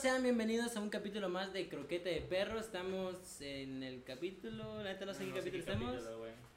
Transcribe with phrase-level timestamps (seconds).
[0.00, 2.58] sean bienvenidos a un capítulo más de Croqueta de Perro.
[2.58, 5.96] Estamos en el capítulo, la neta no sé qué capítulo estamos.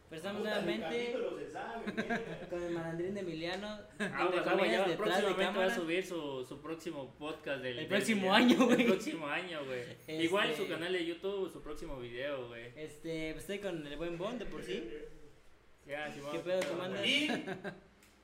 [0.09, 1.15] Pero estamos nuevamente
[2.49, 3.67] con el malandrín de Emiliano.
[3.99, 7.61] Ah, pues, ah, comillas, ya, detrás de próximamente va a subir su, su próximo podcast
[7.63, 8.81] del El del- próximo del- año, güey.
[8.81, 9.79] El próximo año, güey.
[9.81, 12.71] Este- Igual su canal de YouTube, su próximo video, güey.
[12.75, 14.87] Este, pues, estoy con el buen Bond de por sí.
[15.87, 16.31] Ya, Simón.
[16.31, 17.01] ¿Qué pedo, andas?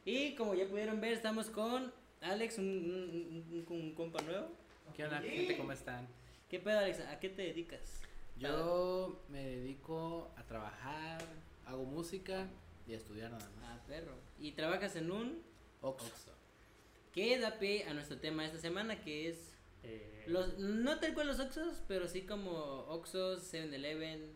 [0.06, 1.92] Y como ya pudieron ver, estamos con
[2.22, 4.48] Alex, un, un- un- un compa nuevo.
[5.00, 5.56] ¿Qué onda, gente?
[5.56, 6.10] ¿Cómo están?
[6.50, 7.00] ¿Qué pedo, Alex?
[7.00, 8.02] ¿A qué te dedicas?
[8.36, 11.22] Yo me dedico a trabajar,
[11.66, 12.50] hago música
[12.86, 13.80] y a estudiar nada más.
[13.80, 14.12] Ah, perro.
[14.38, 15.42] Y trabajas en un
[15.80, 16.12] Oxo.
[17.14, 21.28] que da pie a nuestro tema esta semana, que es Eh, los no tal cual
[21.28, 22.52] los Oxos, pero sí como
[22.90, 24.34] Oxos, 7-Eleven,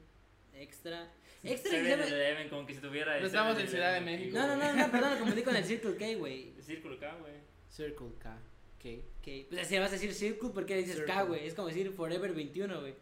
[0.53, 1.11] Extra.
[1.43, 3.19] Extra se que ve se en el llama- Eleven, como que si tuviera.
[3.19, 4.37] No estamos en Ciudad de México.
[4.37, 6.53] No, no, no, no, perdón, confundí con el Circle K, güey.
[6.61, 7.33] Círculo K, güey.
[7.69, 8.37] Circle K.
[8.83, 8.89] K.
[9.21, 11.47] Que, pues así vas a decir Circle porque dices K, güey.
[11.47, 12.93] Es como decir Forever 21, güey.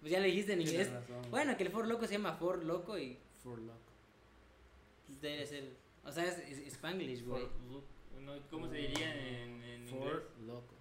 [0.00, 0.90] Pues ya le dijiste en inglés.
[0.92, 1.22] Razón.
[1.30, 3.80] Bueno, que el For Loco se llama For Loco y For Loco.
[5.20, 5.64] debe ser.
[6.04, 7.42] O sea, es, es Spanglish, güey.
[7.42, 10.46] For no, ¿Cómo se diría en, en For inglés?
[10.46, 10.74] Loco.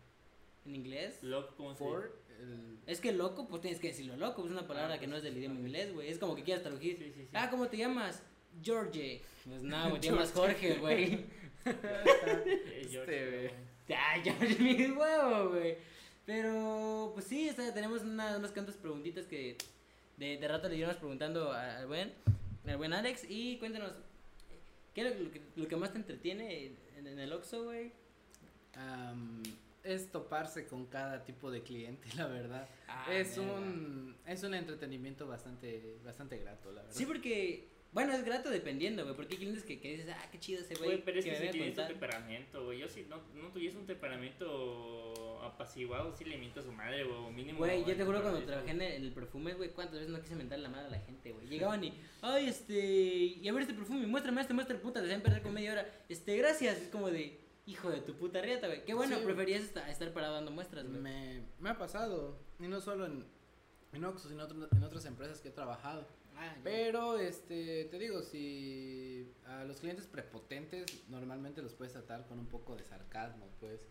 [0.65, 1.19] ¿En inglés?
[1.23, 2.77] Loco, ¿cómo se For el...
[2.85, 4.45] Es que loco, pues tienes que decirlo loco.
[4.45, 6.09] Es una palabra Ah, que no es del pues, idioma inglés, güey.
[6.09, 6.97] Es como que quieras traducir.
[6.97, 7.27] Sí, sí, sí.
[7.33, 8.21] Ah, ¿cómo te llamas?
[8.61, 9.21] George.
[9.45, 11.25] Pues no, güey, te llamas Jorge, güey.
[11.63, 13.74] George, Este, güey.
[13.89, 15.77] Ay, George, mi huevo, güey.
[16.25, 19.57] Pero, pues sí, o sea, tenemos una- unas cuantas preguntitas que
[20.17, 22.11] de, de rato le íbamos preguntando al buen,
[22.67, 23.25] al buen Alex.
[23.29, 23.91] Y cuéntanos,
[24.93, 26.65] ¿qué es lo que, lo que más te entretiene
[26.97, 27.91] en, en el Oxxo, güey?
[28.75, 29.43] Am,
[29.83, 32.67] es toparse con cada tipo de cliente, la verdad.
[32.87, 36.95] Ah, es un es un entretenimiento bastante bastante grato, la verdad.
[36.97, 40.37] Sí, porque, bueno, es grato dependiendo, güey, porque hay clientes que, que dices, ah, qué
[40.39, 40.89] chido ese güey.
[40.91, 41.87] Güey, pero es que, si tienes un contar".
[41.87, 42.79] temperamento, güey.
[42.79, 47.17] Yo si no, no tuviese un temperamento apaciguado, sí le miento a su madre, güey.
[47.17, 47.59] o Mínimo.
[47.59, 50.21] Güey, yo te juro cuando trabajé en el, en el perfume, güey, cuántas veces no
[50.21, 51.47] quise mentar la madre a la gente, güey.
[51.49, 55.21] Llegaban y, ay, este, y a ver este perfume, muéstrame este, muestra puta, te hacían
[55.21, 55.89] perder con media hora.
[56.09, 58.83] Este, gracias, es como de, hijo de tu puta riata, güey.
[58.85, 59.23] Qué bueno, Sí.
[59.25, 60.99] preferías esta- estar parado dando muestras, güey.
[60.99, 63.25] me, me ha pasado, y no solo en,
[63.93, 66.05] en Oxxo, sino otro- en otras empresas que he trabajado.
[66.37, 66.55] Ah.
[66.63, 72.47] Pero, este, te digo, si a los clientes prepotentes normalmente los puedes tratar con un
[72.47, 73.87] poco de sarcasmo, pues.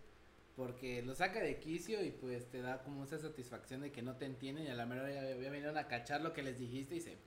[0.57, 4.17] Porque los saca de quicio y pues te da como esa satisfacción de que no
[4.17, 6.95] te entienden y a la mera ya, ya vinieron a cachar lo que les dijiste
[6.95, 7.19] y se,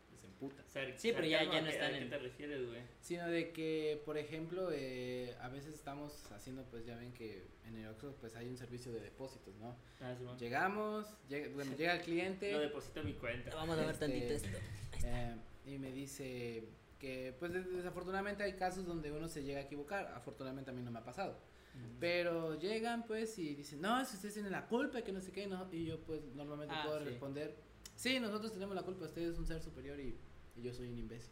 [0.67, 2.81] Sar- Sí, pero ya- ya ¿a no están ¿A en- qué te refieres, güey?
[3.01, 7.75] Sino de que, por ejemplo, eh, a veces estamos haciendo, pues ya ven que en
[7.77, 9.75] el Oxxo pues hay un servicio de depósitos, ¿no?
[10.01, 10.15] Ah.
[10.39, 12.51] Llegamos, llega, bueno, llega el cliente.
[12.51, 13.55] Lo deposito en mi cuenta.
[13.55, 14.57] Vamos a ver este, tantito esto.
[15.03, 16.63] Eh, y me dice
[16.99, 20.81] que pues des- desafortunadamente hay casos donde uno se llega a equivocar, afortunadamente a mí
[20.81, 21.37] no me ha pasado.
[21.99, 25.45] Pero llegan pues y dicen, no, si ustedes tienen la culpa, que no sé qué,
[25.45, 27.05] no, y yo pues normalmente Ah, puedo sí.
[27.05, 27.55] responder,
[27.95, 30.17] sí, nosotros tenemos la culpa, usted es un ser superior y,
[30.57, 31.31] y yo soy un imbécil.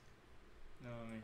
[0.82, 1.24] No mames.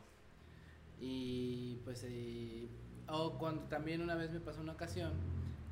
[1.00, 2.67] Y pues, eh,
[3.07, 5.13] o cuando también una vez me pasó una ocasión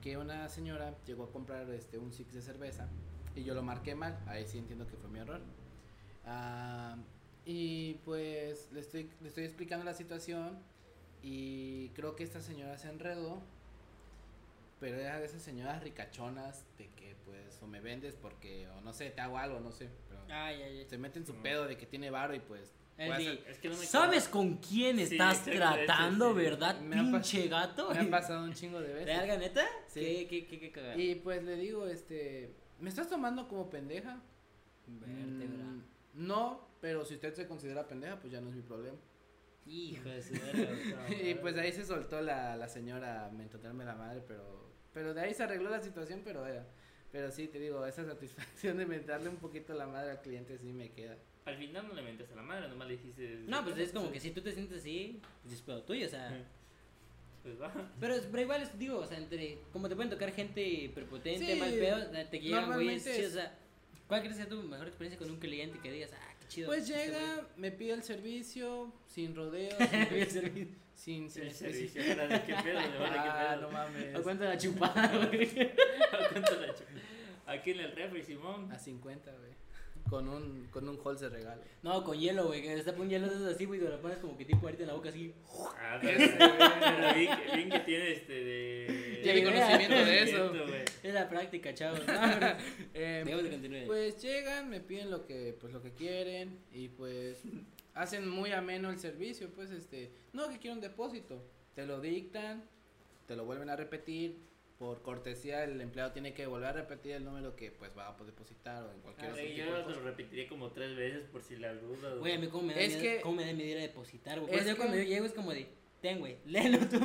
[0.02, 2.88] que una señora llegó a comprar este un six de cerveza
[3.36, 5.42] y yo lo marqué mal, ahí sí entiendo que fue mi error.
[6.26, 6.98] Ah,
[7.46, 10.60] y pues le estoy, le estoy explicando la situación
[11.22, 13.42] y creo que esta señora se enredó,
[14.80, 18.94] pero era de esas señoras ricachonas de que pues o me vendes porque o no
[18.94, 19.90] sé, te hago algo, no sé,
[20.30, 20.86] Ay, ay, ay.
[20.86, 21.42] se mete en su No.
[21.44, 25.44] pedo de que tiene varo y pues Es que no me ¿Sabes con quién estás
[25.46, 26.38] tratando, sí.
[26.40, 27.90] verdad, Me ha pinche gato?
[27.94, 29.06] me ha pasado un chingo de veces.
[29.06, 29.66] ¿Verga, neta?
[29.88, 30.02] Sí.
[30.02, 30.98] ¿Qué, qué, qué, qué cagada?
[30.98, 34.22] Y pues le digo, este, ¿me estás tomando como pendeja?
[34.88, 35.64] Vértebra.
[35.64, 35.84] Mm,
[36.16, 38.98] no, pero si usted se considera pendeja, pues ya no es mi problema.
[39.66, 40.34] Hijo de su
[41.24, 45.22] y pues ahí se soltó la, la señora a mentotearme la madre, pero, pero de
[45.22, 46.66] ahí se arregló la situación, pero era,
[47.12, 50.72] pero sí, te digo, esa satisfacción de mentarle un poquito la madre al cliente sí
[50.72, 51.18] me queda.
[51.46, 53.40] Al final no le mentes a la madre, nomás le dijiste.
[53.48, 56.10] No, pues es como que si tú te sientes así, pues es pedo tuyo, o
[56.10, 56.46] sea.
[57.42, 57.72] Pues va.
[58.02, 61.58] Pero, pero igual es, digo, o sea, entre, como te pueden tocar gente prepotente, Sí,
[61.60, 63.58] mal pedo, te llegan güeyes es- o sea,
[64.10, 66.68] ¿cuál crees que sea tu mejor experiencia con un cliente que digas, ah, chido?
[66.68, 69.76] Pues este llega, me pide el servicio, sin rodeos,
[70.10, 70.22] güey"?
[70.22, 70.76] El servicio.
[70.94, 72.80] sin, sin El servicio, ahora, ¿de qué pedo?
[72.82, 73.62] ¿De vale, qué Ah, pedo?
[73.62, 74.16] no mames.
[74.16, 75.50] ¿A cuánto la chupada, güey?
[76.12, 76.84] ¿A cuánto la chu-
[77.48, 78.70] Aquí en el refri, Simón.
[78.72, 79.50] A 50, güey.
[80.10, 81.62] Con un, con un holz de regalo.
[81.84, 84.44] No, con hielo, güey, que está un hielo así, güey, te lo pones como que
[84.46, 85.34] tipo ahorita en la boca así.
[85.80, 88.88] Ah, pero, pero bien, bien que tiene este de.
[89.24, 90.54] Tiene conocimiento de eso.
[91.04, 92.00] Es la práctica, chavos.
[92.08, 92.58] No, pero,
[92.94, 97.42] Eh, pues llegan, me piden lo que, pues lo que quieren y pues
[97.94, 101.44] hacen muy ameno el servicio, pues este, no que quiero un depósito,
[101.76, 102.64] te lo dictan,
[103.28, 104.38] te lo vuelven a repetir
[104.78, 108.16] por cortesía el empleado tiene que volver a repetir el número que pues va a
[108.16, 111.44] poder depositar o en cualquier Ah, otro tipo yo lo repetiría como tres veces por
[111.44, 112.16] si la duda.
[112.16, 113.82] Güey, a mí cómo me da Es miedo, que- cómo me da miedo ir a
[113.82, 114.52] depositar, güey.
[114.54, 115.68] Por eso que- cuando yo llego es como de,
[116.02, 116.98] ten, güey, léelo tú.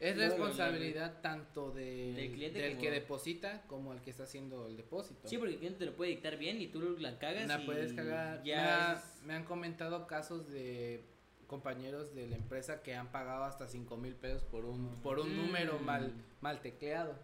[0.00, 4.00] Es No, no, no, responsabilidad tanto de, Del cliente del como- que deposita como el
[4.00, 5.28] que está haciendo el depósito.
[5.28, 7.66] Sí, porque el cliente te lo puede dictar bien y tú la cagas La y
[7.66, 8.40] puedes cagar.
[8.40, 11.04] Me, Ya es- me han comentado casos de
[11.46, 15.32] compañeros de la empresa que han pagado hasta cinco mil pesos por un, por un
[15.32, 15.36] Mm.
[15.46, 17.18] número mal, mal tecleado.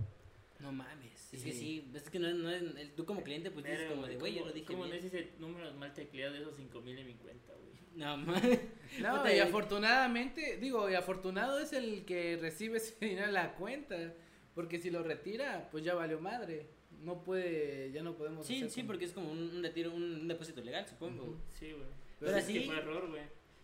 [0.60, 1.90] No mames, es que Sí.
[1.94, 4.46] es que no, no es, el- tú como cliente pues dices como de, güey, yo
[4.46, 5.04] lo dije ¿Cómo no bien.
[5.04, 7.73] es ese número mal tecleado de esos 5000 en mi cuenta, güey?
[7.94, 8.60] No mames.
[9.00, 13.34] No, Puta, y y- afortunadamente, digo, y afortunado es el que recibe ese dinero en
[13.34, 13.96] la cuenta.
[14.54, 16.68] Porque si lo retira, pues ya valió madre.
[17.00, 19.92] No puede, ya no podemos Sí, hacer sí, como- porque es como un, un retiro,
[19.92, 21.36] un, un depósito legal, supongo.
[21.50, 21.84] Sí, güey.
[22.20, 23.22] Pero Pero es así- que fue error, güey.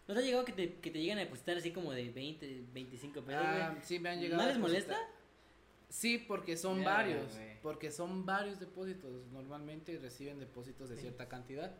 [0.08, 2.64] ¿No te ha llegado que te, que te llegan a depositar así como de 20,
[2.72, 3.60] 25 pesos, güey?
[3.62, 4.42] Ah, sí, me han llegado.
[4.42, 4.96] ¿No les molesta?
[5.88, 7.38] Sí, porque son varios.
[7.62, 9.26] Porque son varios depósitos.
[9.32, 11.76] Normalmente reciben depósitos de cierta cantidad.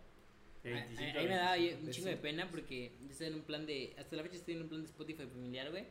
[0.62, 1.78] De A- 25 a- Ahí me da veces.
[1.80, 3.94] un de chingo de pena porque yo estoy en un plan de.
[3.98, 5.84] Hasta la fecha estoy en un plan de Spotify familiar, güey.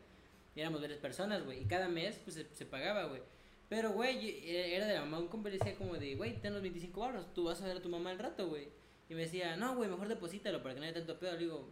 [0.56, 1.62] Y éramos varias personas, güey.
[1.62, 3.21] Y cada mes, pues se, se pagaba, güey.
[3.69, 5.19] Pero, güey, era de la mamá.
[5.19, 7.33] Un compa decía como de, güey, ten los 25 baros.
[7.33, 8.68] Tú vas a ver a tu mamá al rato, güey.
[9.10, 11.33] Y me decía, no, güey, mejor deposítalo para que no haya tanto pedo.
[11.33, 11.71] Le digo,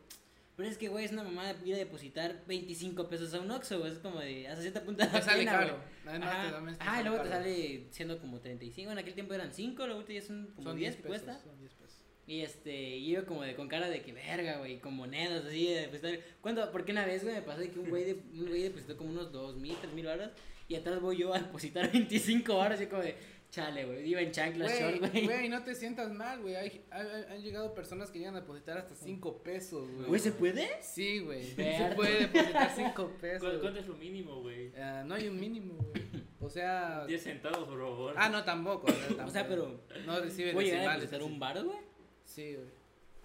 [0.56, 3.80] pero es que, güey, es una mamá ir a depositar 25 pesos a un Oxxo,
[3.80, 3.92] güey.
[3.92, 5.80] Es como de, hasta cierta punta Te sale pena, caro.
[6.08, 8.92] Ajá, y luego te sale siendo como 35.
[8.92, 11.24] En aquel tiempo eran 5, luego ya son como Son 10 10 que pesos.
[11.26, 11.44] cuesta.
[11.44, 11.87] Son 10 pesos.
[12.28, 15.68] Y este, y yo como de con cara de que verga, güey, con monedas así
[15.68, 16.20] de depositar.
[16.42, 16.70] ¿Cuándo?
[16.74, 19.12] Porque una vez, güey, me pasó de que un güey, de, un güey depositó como
[19.12, 20.30] unos dos mil, tres mil baros.
[20.68, 22.82] Y atrás voy yo a depositar 25 baros.
[22.82, 23.16] Y como de,
[23.50, 25.26] chale, güey, iba en chanclas, short, Güey, güey.
[25.26, 26.56] güey, no te sientas mal, güey.
[26.58, 30.08] Hay- hay- Han llegado personas que llegan a depositar hasta 5 pesos, güey.
[30.10, 30.68] Güey, ¿se puede?
[30.82, 31.44] Sí, güey.
[31.56, 33.60] Se puede depositar 5 ¿Cu- pesos.
[33.62, 34.74] ¿Cuánto es lo mínimo, güey?
[34.76, 36.04] Ah, no hay un mínimo, güey.
[36.42, 37.06] O sea.
[37.08, 38.14] 10 centavos, por favor.
[38.18, 38.88] Ah, no, tampoco.
[39.18, 39.80] no, O sea, tampoco.
[39.88, 40.04] pero.
[40.06, 41.78] No recibe ¿Voy a depositar un baro, güey?
[42.28, 42.68] Sí, güey.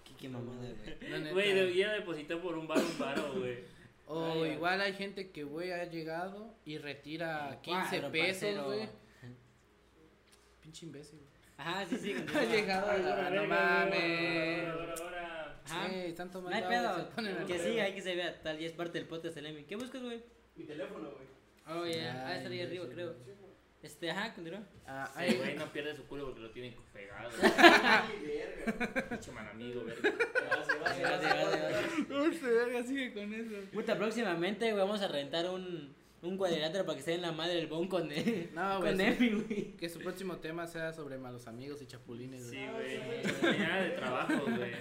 [0.05, 1.33] Qué, qué mamada, güey.
[1.33, 3.59] Güey, debía depositar por un bar un baro, güey.
[4.07, 4.51] O Ay, ay.
[4.53, 8.89] igual hay gente que, güey, ha llegado y retira 15 Cuadro, pesos, güey.
[10.61, 11.19] Pinche imbécil.
[11.21, 11.31] güey.
[11.57, 12.15] Ajá, sí, sí.
[12.35, 13.31] Ha llegado a la.
[13.31, 14.69] No mames.
[14.69, 15.63] Ahora, ahora.
[15.65, 15.89] Ajá.
[15.89, 17.47] Sí, están No tomando hay agua, se pedo.
[17.47, 18.43] Que sí, hay que se vea.
[18.43, 19.65] Tal y es parte del podcast del Emi.
[19.65, 20.21] ¿Qué buscas, güey?
[20.57, 21.27] Mi teléfono, güey.
[21.79, 22.27] Oh, ya.
[22.27, 23.15] Ah, está ahí no arriba, creo.
[23.83, 23.93] Güey.
[23.93, 24.61] Este, ajá, continúa.
[24.87, 27.29] Ah, Sí, güey, no pierde su culo porque lo tienen pegado.
[27.43, 28.23] Ay,
[28.67, 29.09] verga.
[29.09, 30.11] Pinche man amigo, verga.
[30.11, 32.35] Se se se se.
[32.35, 33.71] Este verga sigue con eso.
[33.73, 37.55] Puta, próximamente, güey, vamos a rentar un, un cuadrilátero para que esté en la madre
[37.57, 38.91] del bon con, de, No, güey.
[38.97, 39.05] con sí.
[39.07, 39.77] Emi, güey.
[39.77, 42.49] Que su próximo tema sea sobre malos amigos y chapulines.
[42.49, 42.99] Sí, güey.
[43.05, 43.23] güey.
[43.43, 44.73] Mañana de trabajo, güey.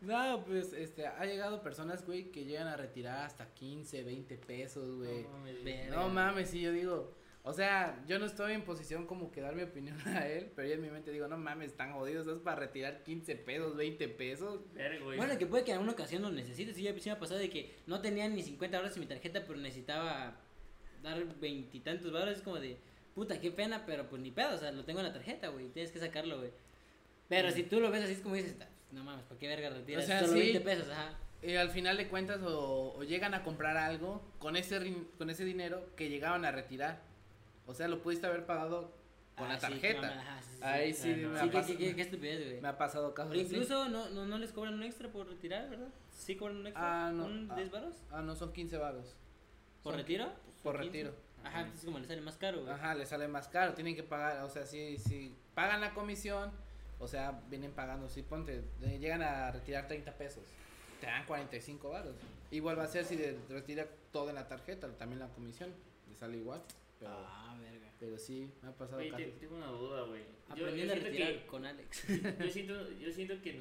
[0.00, 4.96] No, pues, este, ha llegado personas, güey, que llegan a retirar hasta 15, 20 pesos,
[4.96, 5.24] güey.
[5.24, 5.90] No mames.
[5.90, 7.12] No mames, sí, yo digo,
[7.44, 10.68] o sea, yo no estoy en posición como que dar mi opinión a él, pero
[10.68, 14.08] yo en mi mente digo, no mames, están jodidos, es para retirar 15 pesos, 20
[14.08, 14.60] pesos.
[14.74, 15.16] Güey.
[15.16, 16.76] Bueno, que puede que en alguna ocasión lo necesites.
[16.76, 19.06] Sí, ya sí me ha pasado de que no tenía ni 50 dólares en mi
[19.06, 20.36] tarjeta, pero necesitaba
[21.02, 22.38] dar veintitantos dólares.
[22.38, 22.76] Es como de,
[23.14, 24.54] puta, qué pena, pero pues ni pedo.
[24.54, 25.68] O sea, lo tengo en la tarjeta, güey.
[25.68, 26.50] Tienes que sacarlo, güey.
[27.28, 27.52] Pero Mm.
[27.52, 30.04] si tú lo ves así, es como dices, "Ta- no mames, ¿para qué verga retiras?
[30.04, 30.38] O sea, Solo sí.
[30.40, 31.16] 20 pesos, ajá.
[31.40, 35.30] Y al final de cuentas, o, o llegan a comprar algo con ese, rin- con
[35.30, 37.00] ese dinero que llegaban a retirar.
[37.68, 38.90] O sea, lo pudiste haber pagado
[39.36, 40.08] con Ah, la tarjeta.
[40.18, 41.14] ajá, sí, Ahí sí.
[41.16, 41.28] no.
[41.28, 42.60] me, Sí, ha qué, estupidez, güey.
[42.60, 43.54] me ha pasado casos Pero así.
[43.54, 45.88] incluso no, no, no les cobran un extra por retirar, ¿verdad?
[46.10, 47.06] ¿Sí cobran un extra?
[47.06, 47.54] Ah, no, ¿Un ah.
[47.54, 47.94] 10 varos?
[48.10, 49.14] Ah, no, son 15 varos.
[49.84, 50.32] ¿Por Son- retiro?
[50.64, 50.98] Por ¿Son 15?
[51.04, 51.14] retiro.
[51.44, 52.72] Ajá, entonces como le sale más caro, güey.
[52.72, 56.50] Ajá, le sale más caro, tienen que pagar, o sea, si, si pagan la comisión,
[56.98, 60.42] o sea, vienen pagando, si ponte, eh, llegan a retirar 30 pesos,
[61.00, 62.16] te dan 45 varos.
[62.50, 63.16] Igual va a ser si
[63.48, 65.70] retira todo en la tarjeta, también la comisión,
[66.10, 66.60] le sale igual,
[66.98, 67.92] pero, Ah, verga.
[67.98, 69.38] pero sí, me ha pasado te- casos.
[69.40, 70.22] tengo una duda, güey.
[70.50, 72.04] Yo, yo Aprendiendo a siento retirar que con Alex.
[72.40, 73.60] yo siento, yo siento que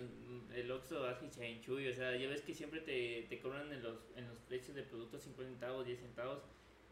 [0.56, 3.98] el Oxxo hace chanchuy, o sea, ya ves que siempre te, te cobran en los,
[4.16, 6.40] en los precios de productos 50 centavos, 10 centavos,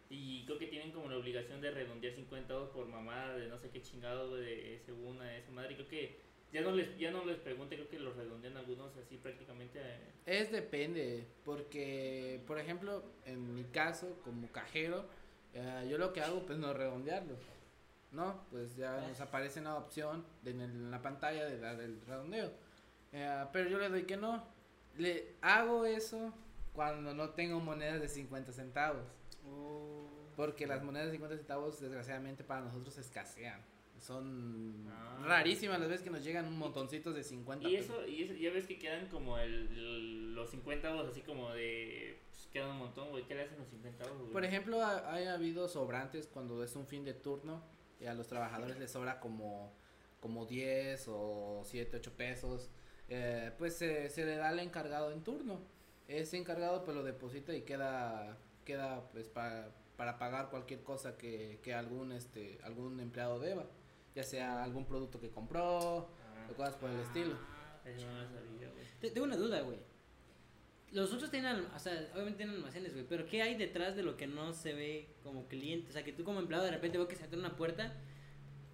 [0.10, 3.58] y creo que tienen como la obligación de redondear 50 centavos por mamada de no
[3.58, 6.20] sé qué chingado, de según a esa madre, creo que
[6.54, 9.80] ya no les, ya no les pregunte, creo que los redondean algunos así prácticamente.
[9.82, 15.10] eh, Es depende, porque, por ejemplo, en mi caso, como cajero,
[15.56, 17.36] eh, yo lo que hago, pues no redondearlo,
[18.12, 18.42] ¿no?
[18.52, 22.00] Pues ya nos aparece una opción de en, el- en la pantalla de dar el
[22.06, 22.52] redondeo.
[23.12, 24.44] Eh, pero yo le doy que no.
[24.98, 26.32] Le hago eso
[26.74, 29.04] cuando no tengo monedas de 50 centavos.
[30.36, 33.62] Porque las monedas de 50 centavos, desgraciadamente, para nosotros escasean.
[34.00, 35.18] Son Ah.
[35.26, 38.52] rarísimas las veces que nos llegan un montoncitos de 50 Y eso, y eso, ya
[38.52, 43.10] ves que quedan como el, los 50 centavos así como de, pues quedan un montón,
[43.10, 44.32] güey, ¿qué le hacen los 50 centavos, güey?
[44.34, 47.64] Por ejemplo, ha, ha habido sobrantes cuando es un fin de turno
[48.00, 49.74] y a los trabajadores les sobra como,
[50.20, 52.70] como 10 o 7, 8 pesos,
[53.10, 55.62] eh, pues se, se le da al encargado en turno.
[56.08, 61.60] Ese encargado pues lo deposita y queda, queda pues para, para pagar cualquier cosa que,
[61.64, 63.66] que algún, este, algún empleado deba,
[64.16, 67.38] ya sea algún producto que compró Ah, o cosas por el estilo.
[67.86, 68.86] eso no lo sabía, güey.
[69.02, 69.78] Te- Tengo una duda, güey.
[70.92, 74.16] Los otros tienen, o sea, obviamente tienen almacenes, güey, pero ¿qué hay detrás de lo
[74.16, 75.90] que no se ve como cliente?
[75.90, 77.94] O sea, que tú como empleado de repente veo que se abre una puerta,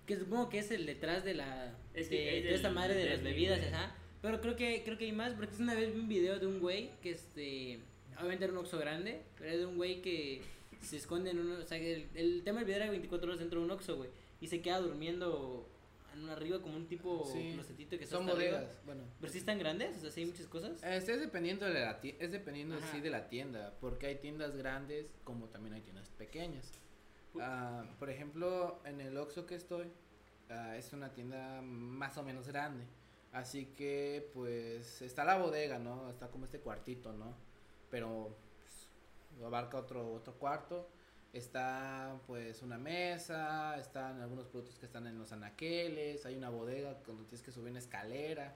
[0.06, 2.94] que supongo que es el detrás de la Es que de, es de esta madre
[2.94, 3.74] de del las bebidas, güey.
[3.74, 3.96] ajá.
[4.22, 6.60] Pero creo que creo que hay más, porque una vez vi un video de un
[6.60, 7.80] güey que este
[8.18, 10.44] obviamente era un oxo grande, pero era de un güey que
[10.80, 13.40] se esconde en uno, o sea, que el, el tema del video era 24 horas
[13.40, 14.10] dentro de un oxo, güey,
[14.42, 15.68] y se queda durmiendo
[16.14, 18.58] en arriba como un tipo Sí, closetito que está Son hasta arriba.
[18.60, 19.04] bodegas, bueno.
[19.22, 20.84] Pero sí están grandes, o sea, sí hay muchas cosas.
[20.84, 22.92] Este es dependiendo de la ti- es dependiendo Ajá.
[22.92, 26.70] sí de la tienda, porque hay tiendas grandes como también hay tiendas pequeñas.
[27.40, 29.88] Ah, por ejemplo, en el Oxxo que estoy,
[30.50, 32.84] ah, es una tienda más o menos grande.
[33.32, 36.10] Así que pues está la bodega, ¿no?
[36.10, 37.34] Está como este cuartito, ¿no?
[37.90, 40.90] Pero pues, abarca otro otro cuarto.
[41.34, 46.96] Está pues una mesa, están algunos productos que están en los anaqueles, hay una bodega
[47.08, 48.54] donde tienes que subir una escalera,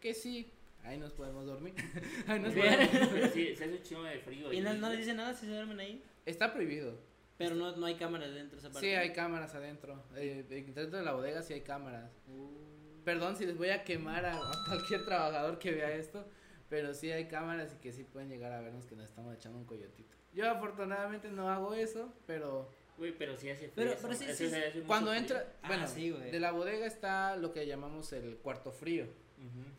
[0.00, 1.74] que sí, ahí nos podemos dormir.
[2.26, 2.74] ahí nos Bien.
[2.88, 4.52] podemos- Pero sí, se hace un chingo de frío.
[4.52, 6.04] Y no, no les dicen nada si se duermen ahí.
[6.26, 6.98] Está prohibido.
[7.38, 8.86] Pero no, no hay cámaras dentro de esa parte.
[8.86, 10.04] Sí, hay cámaras adentro.
[10.14, 12.10] Eh, dentro de la bodega sí hay cámaras.
[12.28, 13.02] Uh.
[13.02, 16.28] Perdón si les voy a quemar a, a cualquier trabajador que vea esto,
[16.68, 19.56] pero sí hay cámaras y que sí pueden llegar a vernos que nos estamos echando
[19.58, 20.19] un coyotito.
[20.32, 22.68] Yo afortunadamente no hago eso, pero
[22.98, 23.72] Güey, pero sí hace frío.
[23.88, 25.20] Pero- pero sí, sí, hace cuando frío.
[25.22, 26.30] entra, Ah, bueno, sí, güey.
[26.30, 29.06] de la bodega está lo que llamamos el cuarto frío,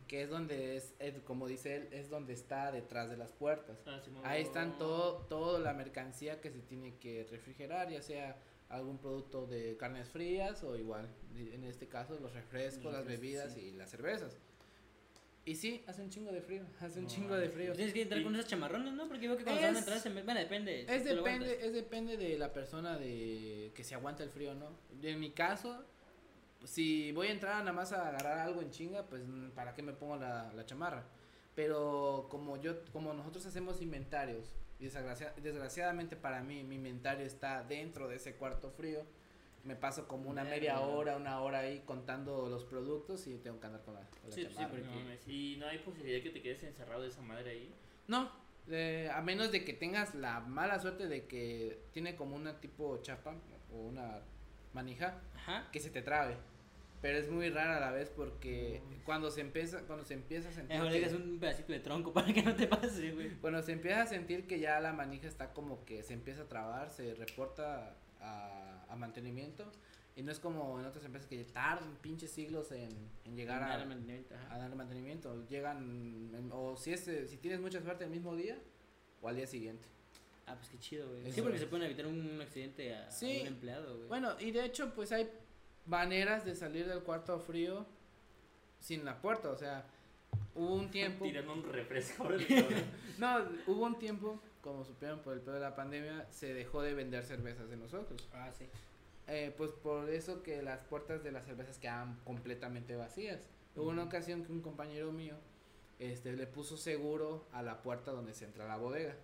[0.08, 3.78] que es donde es, es, como dice él, es donde está detrás de las puertas.
[3.86, 8.36] Ah, sí, Ahí están todo, toda la mercancía que se tiene que refrigerar, ya sea
[8.68, 11.06] algún producto de carnes frías o igual,
[11.36, 13.60] en este caso los refrescos, Los las bebidas sí.
[13.60, 14.36] y las cervezas.
[15.44, 17.72] Y sí, hace un chingo de frío, hace un No chingo de frío.
[17.72, 19.08] Tienes que entrar Y- con esas chamarrones, ¿no?
[19.08, 20.22] Porque veo que cuando se van a Es- entrar se me...
[20.22, 20.82] Bueno, depende.
[20.82, 24.68] Es depende, es depende de la persona de que se aguanta el frío, ¿no?
[25.02, 25.84] En mi caso,
[26.64, 29.22] si voy a entrar nada más a agarrar algo en chinga, pues
[29.56, 31.04] para qué me pongo la, la chamarra.
[31.56, 37.62] Pero como yo, como nosotros hacemos inventarios, y desgracia- desgraciadamente para mí mi inventario está
[37.64, 39.04] dentro de ese cuarto frío,
[39.64, 43.66] me paso como una media hora, una hora ahí contando los productos y tengo que
[43.66, 46.42] andar con la, con la Sí, sí, porque- No Y no hay posibilidad que te
[46.42, 47.74] quedes encerrado de esa madre ahí.
[48.08, 48.30] No,
[48.68, 52.98] eh, a menos de que tengas la mala suerte de que tiene como una tipo
[53.02, 53.34] chapa
[53.72, 54.20] o una
[54.72, 55.68] manija Ajá.
[55.72, 56.36] que se te trabe.
[57.00, 60.52] Pero es muy rara a la vez porque cuando se empieza, cuando se empieza a
[60.52, 63.30] sentir Mejor que- dejas un pedacito de tronco para que no te pase, güey.
[63.40, 66.48] cuando se empieza a sentir que ya la manija está como que se empieza a
[66.48, 69.70] trabar, se reporta a, a mantenimiento
[70.14, 72.90] y no es como en otras empresas que tardan pinches siglos en,
[73.24, 75.46] en llegar a, mantenimiento, a darle mantenimiento.
[75.48, 78.58] Llegan, en- o si, es, eh, si tienes mucha suerte el mismo día
[79.22, 79.88] o al día siguiente.
[80.46, 81.22] Ah, pues qué chido, güey.
[81.22, 81.62] Eso Sí, porque es.
[81.62, 84.08] se pueden evitar un accidente a, un empleado, güey.
[84.08, 85.30] Bueno, y de hecho, pues hay
[85.86, 87.86] maneras de salir del cuarto frío
[88.80, 89.86] sin la puerta, o sea,
[90.54, 91.24] hubo un tiempo...
[91.24, 92.28] Tirando un refresco.
[93.18, 96.94] No, hubo un tiempo, como supieron por el pedo de la pandemia, se dejó de
[96.94, 98.28] vender cervezas de nosotros.
[98.32, 98.66] Ah, sí.
[99.26, 103.48] Eh, pues por eso que las puertas de las cervezas quedaban completamente vacías.
[103.76, 105.36] Hubo una ocasión que un compañero mío
[105.98, 109.16] este, le puso seguro a la puerta donde se entra a la bodega.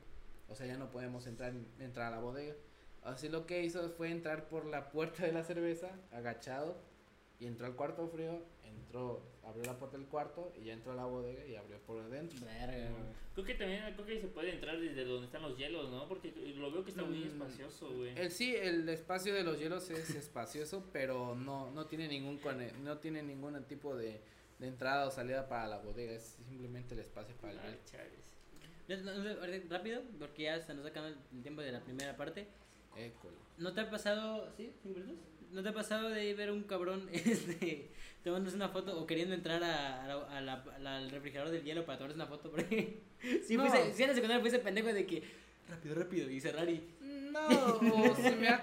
[0.49, 2.55] O sea, ya no podemos entrar, entrar a la bodega.
[3.03, 6.77] Así lo que hizo fue entrar por la puerta de la cerveza, agachado,
[7.41, 10.97] y entró al cuarto frío, entró, abrió la puerta del cuarto, y ya entró a
[10.97, 12.39] la bodega y abrió por adentro.
[12.45, 13.03] Verga, güey.
[13.35, 16.09] Creo que también creo que se puede entrar desde donde están los hielos, ¿no?
[16.09, 18.19] Porque lo veo que está muy Mm, espacioso, güey.
[18.19, 22.73] El sí, el espacio de los hielos es espacioso, pero no, no tiene ningún cone-
[22.83, 24.21] no tiene ningún tipo de,
[24.59, 27.81] de entrada o salida para la bodega, es simplemente el espacio para el Ay, hielo.
[27.85, 28.35] chales.
[28.89, 32.17] No, no, no, ahorita, rápido, porque ya se nos acaba el tiempo de la primera
[32.17, 32.49] parte.
[32.97, 33.37] École.
[33.59, 35.25] ¿No te ha pasado, sí, cinco minutos?
[35.53, 37.91] ¿No te ha pasado de ver un cabrón este,
[38.25, 41.53] tomándose una foto o queriendo entrar a, a la- a la- a la- al refrigerador
[41.53, 42.51] del hielo para tomarse una foto?
[42.53, 43.01] Porque
[43.47, 43.65] si, No.
[43.95, 45.23] si en la secundaria fuese pendejo de que
[45.69, 48.61] rápido, rápido y cerrar y No, o se me ha.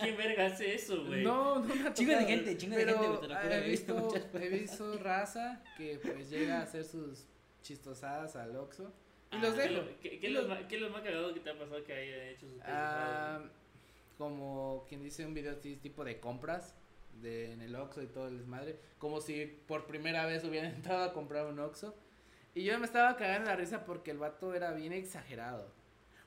[0.00, 1.22] ¿Quién verga hace eso, güey?
[1.24, 3.94] No, no me ha Chingo de gente, chingo de gente, te lo juro, he visto
[3.94, 7.26] muchas he visto raza que pues llega a hacer sus
[7.62, 8.92] chistosadas al Oxxo
[9.32, 9.82] y los Ah, ¿qué dejo.
[10.02, 11.58] ¿Qué, qué Y es lo los- más- qué es lo más cagado que te ha
[11.58, 13.40] pasado que haya hecho sus Ah,
[14.20, 16.74] como quien dice un video así, tipo de compras
[17.22, 21.02] de, en el Oxxo y todo el desmadre, como si por primera vez hubieran entrado
[21.04, 21.96] a comprar un Oxxo.
[22.54, 25.72] Y yo me estaba cagando la risa porque el vato era bien exagerado.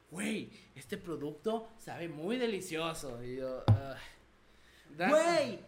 [0.09, 3.23] Güey, este producto sabe muy delicioso.
[3.23, 3.63] Y yo,
[4.97, 5.59] Güey,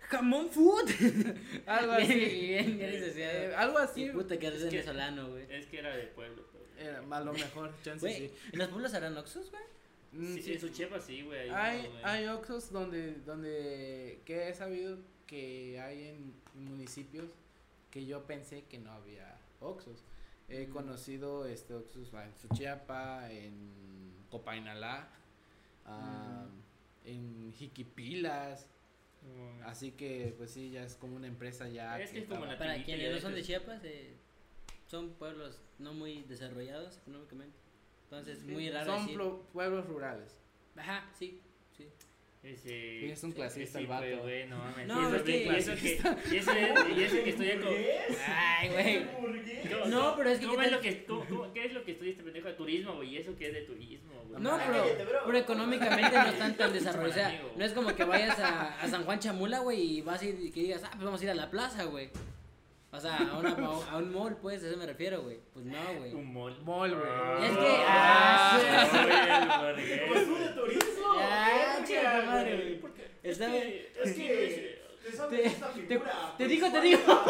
[0.00, 0.88] jamón food.
[1.66, 2.14] Algo así.
[2.14, 3.38] bien, bien licenciado.
[3.38, 4.06] Eh, algo así.
[4.06, 5.46] Sí, puta que eres Es que- venezolano, güey.
[5.50, 6.44] Es que era de pueblo.
[6.52, 8.34] pero- Eh, a lo mejor, chance Güey, sí.
[8.52, 9.62] ¿en los pueblos harán oxos, güey?
[10.14, 10.52] Mm, Sí, sí.
[10.52, 11.50] en su chepa sí, güey.
[11.50, 17.26] Hay, hay Oxxos donde, donde, que he sabido que hay en municipios
[17.90, 20.04] que yo pensé que no había Oxxos.
[20.48, 20.72] He Mm.
[20.72, 25.08] conocido este Oxxos en Suchiapa, en Copainalá,
[25.86, 26.46] ah,
[27.04, 28.66] en Jiquipilas,
[29.22, 29.62] Mm.
[29.64, 31.98] así que pues sí, ya es como una empresa ya.
[31.98, 33.42] Es que es como la- Para quienes no son de.
[33.42, 34.12] Chiapas, eh,
[34.86, 37.56] son pueblos no muy desarrollados económicamente.
[38.18, 39.20] Entonces, muy raro Son decir-
[39.52, 40.38] pueblos rurales.
[40.76, 41.40] Ajá, sí,
[41.76, 41.88] sí.
[42.42, 44.02] Ese, Es un clasista sí, el vato.
[44.04, 44.86] pues, güey, no mames.
[44.86, 46.52] No, y eso, es que- y eso que, y eso,
[46.94, 47.68] y eso que estudia con...
[48.26, 49.06] Ay, güey.
[49.72, 51.84] ¿Cómo- No, pero es que ¿cómo ¿qué es lo que, cómo- cómo- ¿Qué es lo
[51.84, 53.14] que estudia este pendejo de turismo, güey?
[53.14, 54.42] Y eso que es de turismo, güey.
[54.42, 54.84] No, pero,
[55.24, 57.10] pero económicamente no están tan desarrollados.
[57.12, 60.20] O sea, no es como que vayas a, a San Juan Chamula, güey, y vas
[60.20, 62.10] a ir y que digas, ah, pues vamos a ir a la plaza, güey.
[62.96, 63.50] O sea, a, una,
[63.90, 65.38] a un mall, pues, a eso me refiero, güey.
[65.52, 66.14] Pues no, güey.
[66.14, 66.56] Un mall.
[66.64, 67.50] Mall, güey.
[67.50, 68.60] Es que- ah,
[68.92, 69.72] ah,
[70.08, 71.04] Pues tú de turismo.
[71.84, 72.80] Chica madre,
[73.22, 76.12] Está Es que, Es que te sabes te- esta te- figura.
[76.38, 77.00] te pues, digo, te digo.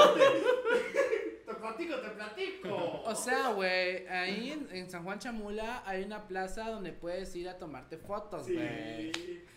[1.45, 3.03] Te platico, te platico.
[3.05, 7.49] O sea, güey, ahí en, en San Juan Chamula hay una plaza donde puedes ir
[7.51, 8.55] a tomarte fotos, Sí.
[8.55, 9.13] güey.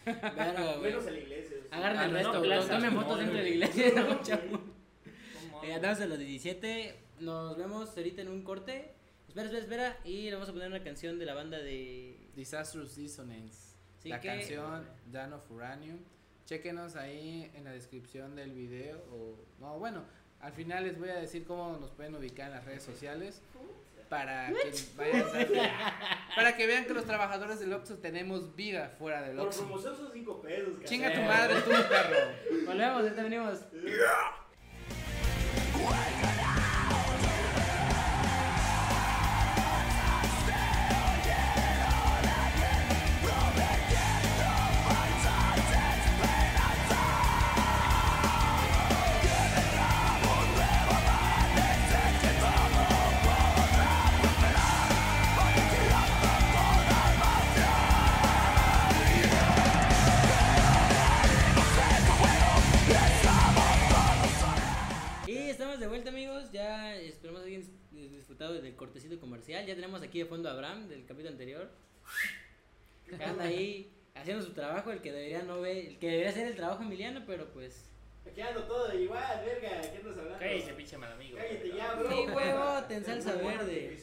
[0.05, 0.91] Verga, güey.
[0.91, 1.57] Menos en la iglesia.
[1.61, 1.67] sí.
[1.71, 2.67] Agarren Ah, el no, resto, güey.
[2.67, 4.56] Tomen fotos dentro de la iglesia de San Juan Chamula.
[5.67, 6.95] Eh, andamos en los 17.
[7.19, 8.93] Nos vemos ahorita en un corte.
[9.27, 9.97] Espera, espera, espera.
[10.05, 12.29] Y le vamos a poner una canción de la banda de.
[12.35, 13.75] Disastrous Dissonance.
[13.99, 15.97] Así la que- canción Dan of Uranium.
[16.45, 18.97] Chequenos ahí en la descripción del video.
[19.11, 20.03] O, no, bueno,
[20.39, 23.41] al final les voy a decir cómo nos pueden ubicar en las redes sociales.
[24.07, 25.25] Para que, vayan
[25.59, 29.63] a- para que vean que los trabajadores del Oxxo tenemos vida fuera del Por Oxxo.
[29.65, 30.69] promoción son 5 pesos.
[30.85, 32.65] Chinga tu madre, tú, perro.
[32.67, 33.59] Volvemos, ahorita venimos.
[35.79, 36.16] Y
[69.09, 69.65] del cortecito comercial.
[69.65, 71.69] Ya tenemos aquí de fondo a Abraham del capítulo anterior.
[73.07, 76.47] Que anda ahí haciendo su trabajo, el que debería no ve, el que debería hacer
[76.47, 77.85] el trabajo Emiliano, pero pues.
[78.29, 79.81] Aquí ando todo igual, verga.
[79.81, 80.39] ¿Qué nos hablando?
[80.39, 81.37] Cállese, pinche mal amigo.
[81.37, 82.09] Cállate ya, bro.
[82.09, 83.97] Sí, huevo, te en salsa verde.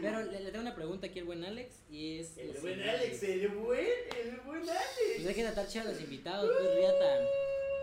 [0.00, 2.36] Pero le, le tengo una pregunta aquí al buen Alex y es.
[2.36, 2.90] El buen siguiente.
[2.90, 3.86] Alex, el buen,
[4.20, 5.00] el buen Alex.
[5.16, 7.18] Pues hay que tratar chido a los invitados, pues Riata.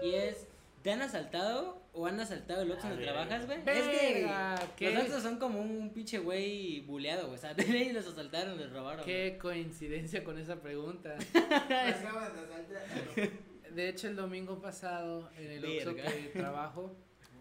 [0.02, 0.48] Y es,
[0.84, 3.60] ¿te han asaltado o han asaltado el Oxxo donde trabajas, güey?
[3.66, 7.38] Es que los Oxxos son como un pinche güey buleado, güey.
[7.38, 9.04] O sea, y los asaltaron, les robaron.
[9.06, 11.18] Qué coincidencia con esa pregunta.
[11.36, 13.30] Acabas de asaltar.
[13.76, 16.96] De hecho, el domingo pasado, en el Oxxo que trabajo,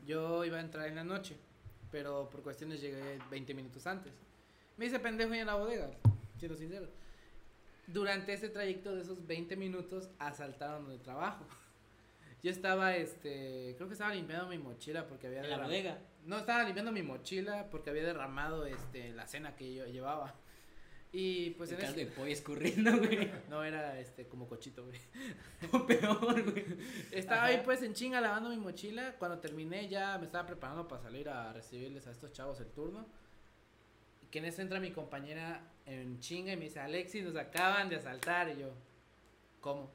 [0.07, 1.37] yo iba a entrar en la noche,
[1.91, 4.13] pero por cuestiones llegué 20 minutos antes.
[4.77, 5.91] Me hice pendejo ahí en la bodega,
[6.39, 6.87] siendo sincero.
[7.87, 11.47] Durante ese trayecto de esos 20 minutos, asaltaron donde trabajo.
[12.43, 15.99] Yo estaba, este, creo que estaba limpiando mi mochila porque había En la bodega.
[16.25, 20.35] No, estaba limpiando mi mochila porque había derramado, este, la cena que yo llevaba.
[21.11, 22.11] Y pues el en caldo ese...
[22.11, 23.31] de pollo escurriendo, güey.
[23.49, 25.01] No, era, este, como cochito, güey.
[25.73, 26.65] O peor, güey.
[27.11, 27.51] Estaba Ajá.
[27.51, 29.15] ahí pues en chinga lavando mi mochila.
[29.19, 33.07] Cuando terminé ya me estaba preparando para salir a recibirles a estos chavos el turno.
[34.31, 37.97] Que en eso entra mi compañera en chinga y me dice, Alexis, nos acaban de
[37.97, 38.51] asaltar.
[38.51, 38.75] Y yo,
[39.61, 39.91] ¿cómo?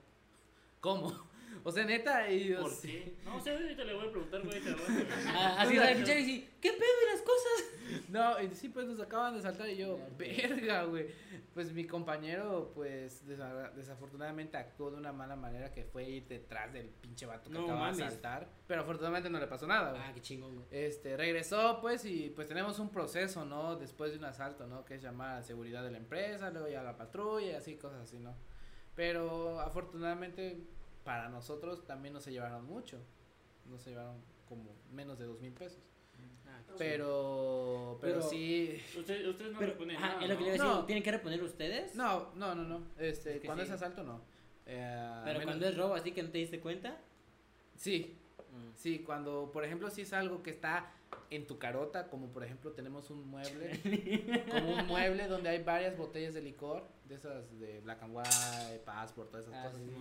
[0.81, 1.31] ¿Cómo?
[1.63, 2.87] O sea, neta, y yo, ¿Por sí.
[2.87, 3.13] qué?
[3.25, 4.61] No, o sea, ahorita le voy a preguntar, güey.
[5.27, 7.63] Ah, Así el pinche y dice, ¿qué pedo y las cosas?
[8.09, 11.07] No, y sí, pues nos acaban de asaltar y yo, verga, güey.
[11.53, 16.73] Pues mi compañero, pues desa- desafortunadamente actuó de una mala manera que fue ir detrás
[16.73, 18.47] del pinche vato que No acaba de asaltar.
[18.67, 20.01] Pero afortunadamente no le pasó nada, güey.
[20.03, 20.65] Ah, qué chingón, güey.
[20.71, 23.75] Este, regresó pues y pues tenemos un proceso, ¿no?
[23.75, 24.83] Después de un asalto, ¿no?
[24.85, 27.75] Que es llamar a seguridad de la empresa, luego ya a la patrulla y así,
[27.75, 28.33] cosas así, ¿no?
[28.95, 30.57] Pero afortunadamente
[31.03, 32.99] para nosotros también no se llevaron mucho,
[33.69, 35.79] no se llevaron como menos de dos mil pesos.
[36.47, 40.43] Ah, qué Pero, pero, Pero- sí, Ustedes, no Pero, responden ajá, nada, es lo que
[40.43, 40.55] le ¿no?
[40.55, 40.85] iba a decir, No.
[40.85, 41.95] ¿tienen que reponer ustedes?
[41.95, 43.69] no, no, no, no, este, Es que cuando sí.
[43.69, 44.21] es asalto no.
[44.65, 46.97] Eh, Pero menos- cuando es robo así que no te diste cuenta.
[47.75, 48.17] Sí,
[48.51, 48.71] Mm.
[48.75, 50.91] sí, cuando por ejemplo si es algo que está
[51.31, 53.71] en tu carota, como por ejemplo tenemos un mueble,
[54.51, 58.81] como un mueble donde hay varias botellas de licor, de esas de Black and White,
[58.85, 59.81] Passport, todas esas Ah, cosas.
[59.81, 59.91] sí.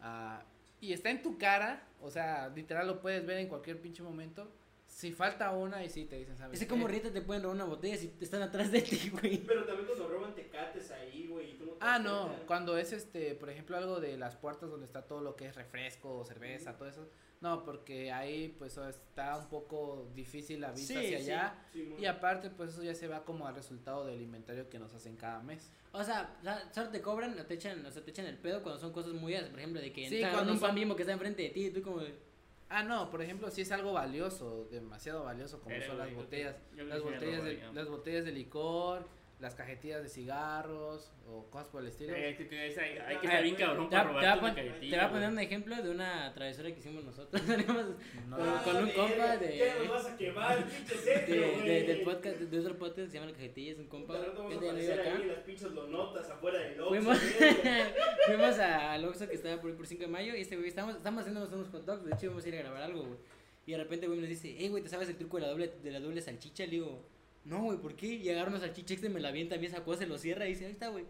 [0.00, 0.42] Ah,
[0.80, 4.48] y está en tu cara, o sea, literal lo puedes ver en cualquier pinche momento.
[4.88, 6.56] Si falta una y sí te dicen, ¿sabes?
[6.56, 6.70] Ese qué?
[6.70, 9.38] como ahorita te pueden robar una botella si te están atrás de ti, güey.
[9.46, 11.52] Pero también cuando roban tecates ahí, güey.
[11.52, 12.46] y tú no te Ah, no, cuenta.
[12.46, 15.54] cuando es este, por ejemplo, algo de las puertas donde está todo lo que es
[15.54, 17.08] refresco, cerveza, todo eso.
[17.40, 21.24] No, porque ahí pues está un poco difícil la vista Sí, hacia sí.
[21.30, 21.54] allá.
[21.72, 21.94] Sí.
[22.00, 25.14] Y aparte, pues eso ya se va como al resultado del inventario que nos hacen
[25.16, 25.70] cada mes.
[25.92, 26.36] O sea,
[26.74, 29.12] solo te cobran, o te echan, o sea, te echan el pedo cuando son cosas
[29.12, 31.50] muy por ejemplo, de que Sí, cuando un pan son- bimbo que está enfrente de
[31.50, 32.12] ti y tú como de,
[32.70, 36.56] Ah, no, por ejemplo, si es algo valioso, demasiado valioso, como Pero, son las botellas,
[36.76, 39.08] las botellas, de, las botellas de licor,
[39.40, 42.12] las cajetillas de cigarros o cosas por el estilo.
[42.12, 44.90] Eh, que- hay, hay que Ah, estar bien cabrón te va, para robarte una cajetilla,
[44.90, 47.40] te va a poner un ejemplo de una travesura que hicimos nosotros.
[48.28, 50.96] No, con- Ah, con un compa de- Ya nos vas a quemar, pinche
[51.26, 54.14] de, de, del podcast, de otro podcast que se llama La Cajetilla, es un compa.
[54.18, 55.16] No vamos a no aparecer acá.
[55.16, 56.88] ahí las pinches lonotas afuera del Oxxo,
[58.26, 61.20] Fuimos, al Oxxo que estaba por, por 5 de mayo y este güey, estábamos, estábamos
[61.22, 63.18] haciéndonos unos hot dogs, de hecho íbamos a ir a grabar algo, güey.
[63.66, 65.68] Y de repente güey nos dice, hey güey, ¿te sabes el truco de la doble,
[65.82, 66.64] de la doble salchicha?
[66.64, 67.02] Le digo,
[67.48, 68.06] no güey, ¿por qué?
[68.06, 70.50] Y agarra una salchicha, este me la avienta, a esa cosa, se lo cierra y
[70.50, 71.04] dice, ahí está güey.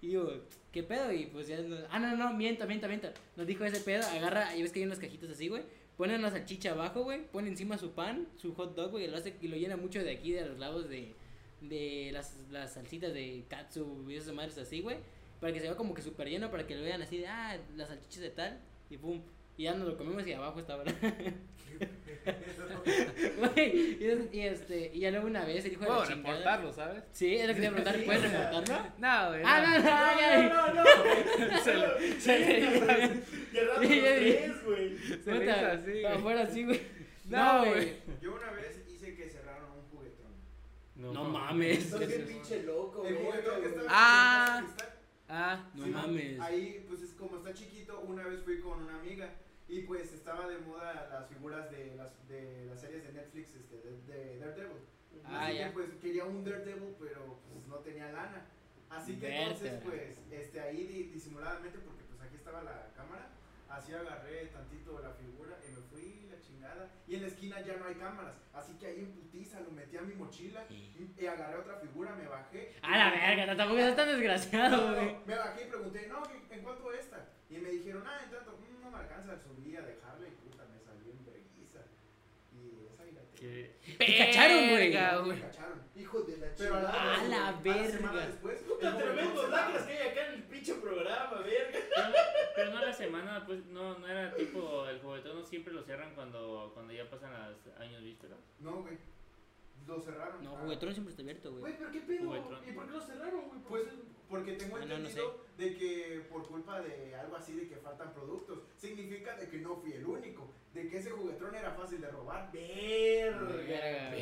[0.00, 0.30] Y digo,
[0.72, 1.12] ¿qué pedo?
[1.12, 3.08] Y pues ya, nos- ah, no, no, miento, miento, miento.
[3.36, 5.62] Nos dijo ese pedo, agarra, y ves que hay unas cajitas así, güey.
[5.96, 9.16] Pone una salchicha abajo, güey, pone encima su pan, su hot dog, güey, y lo
[9.16, 11.12] hace, y lo llena mucho de aquí, de los lados de,
[11.60, 14.98] de las, las salsitas de katsu y esas madres así, güey.
[15.40, 17.58] Para que se vea como que súper lleno, para que lo vean así de, ah,
[17.76, 18.60] las salchichas de tal,
[18.90, 19.20] y pum.
[19.58, 20.92] Y ya nos lo comimos y abajo estaba la...
[23.38, 26.32] Güey, y, es- y este, y ya luego una vez el hijo de la chingada.
[26.34, 27.04] reportarlo, ¿sabes?
[27.12, 28.92] Sí, es lo que te iba a preguntar, ¿puedes reportarlo?
[28.98, 29.42] No, güey.
[29.44, 30.74] Ah, no, no.
[30.74, 31.58] No, no.
[31.62, 32.60] Se le- se le.
[33.52, 34.98] Ya rato tres, güey.
[34.98, 36.04] Se le así, güey.
[36.06, 36.80] Afuera así, güey.
[37.28, 37.92] No, güey.
[38.20, 40.32] Yo una vez hice que cerraron un juguetón.
[40.96, 41.84] No mames.
[41.84, 43.26] Sos bien pinche loco, El güey.
[43.26, 44.62] juguetón que estaba Ah.
[44.78, 44.84] el.
[45.30, 46.40] Ah, No Sí, mames.
[46.40, 49.30] Ahí, pues es como está chiquito, una vez fui con una amiga
[49.68, 53.76] y pues estaba de moda las figuras de las, de las series de Netflix este,
[53.76, 54.82] de, de Daredevil.
[55.24, 55.66] Ah, Así ya.
[55.68, 58.46] que pues quería un Daredevil, pero pues no tenía lana.
[58.90, 63.28] Así que entonces pues este, ahí di- disimuladamente, porque pues aquí estaba la cámara,
[63.68, 66.88] así agarré tantito la figura y me fui la chingada.
[67.06, 69.98] Y en la esquina ya no hay cámaras, así que ahí en putiza lo metí
[69.98, 72.76] a mi mochila y, y agarré otra figura, me bajé.
[72.80, 75.16] A la verga, tampoco estás tan No, desgraciado, no, güey.
[75.26, 77.28] me bajé y pregunté, no, ¿en- ¿en cuánto esta?
[77.50, 80.64] Y me dijeron, ah, en tanto, "Mm, no me alcanza, subí a dejarla y puta,
[80.64, 81.80] me salió en vergüenza.
[82.52, 83.04] Y esa
[83.36, 84.90] Que- Te cacharon, güey.
[84.90, 85.82] Verga, me cacharon.
[85.94, 87.14] Hijo de la Pero a la, chingada.
[87.20, 88.26] A la verga.
[88.26, 91.78] después, Puta, tremendos lacras que hay acá en el pinche programa, verga.
[91.94, 92.12] Pero,
[92.56, 96.14] pero no la semana, pues no, no era tipo el juguetón, no siempre lo cierran
[96.14, 98.36] cuando, cuando ya pasan los años vistos, ¿no?
[98.70, 98.96] No, güey.
[99.88, 100.44] Lo cerraron.
[100.44, 100.60] No, Ah.
[100.62, 101.60] juguetrón siempre está abierto, güey.
[101.62, 102.36] Güey, pero qué pedo.
[102.66, 103.60] ¿Y por qué lo cerraron, güey?
[103.68, 103.82] Pues
[104.28, 107.76] porque tengo Ah, no, no entendido de que por culpa de algo así de que
[107.76, 112.00] faltan productos, significa de que no fui el único, de que ese juguetrón era fácil
[112.02, 112.50] de robar.
[112.52, 114.14] Verga.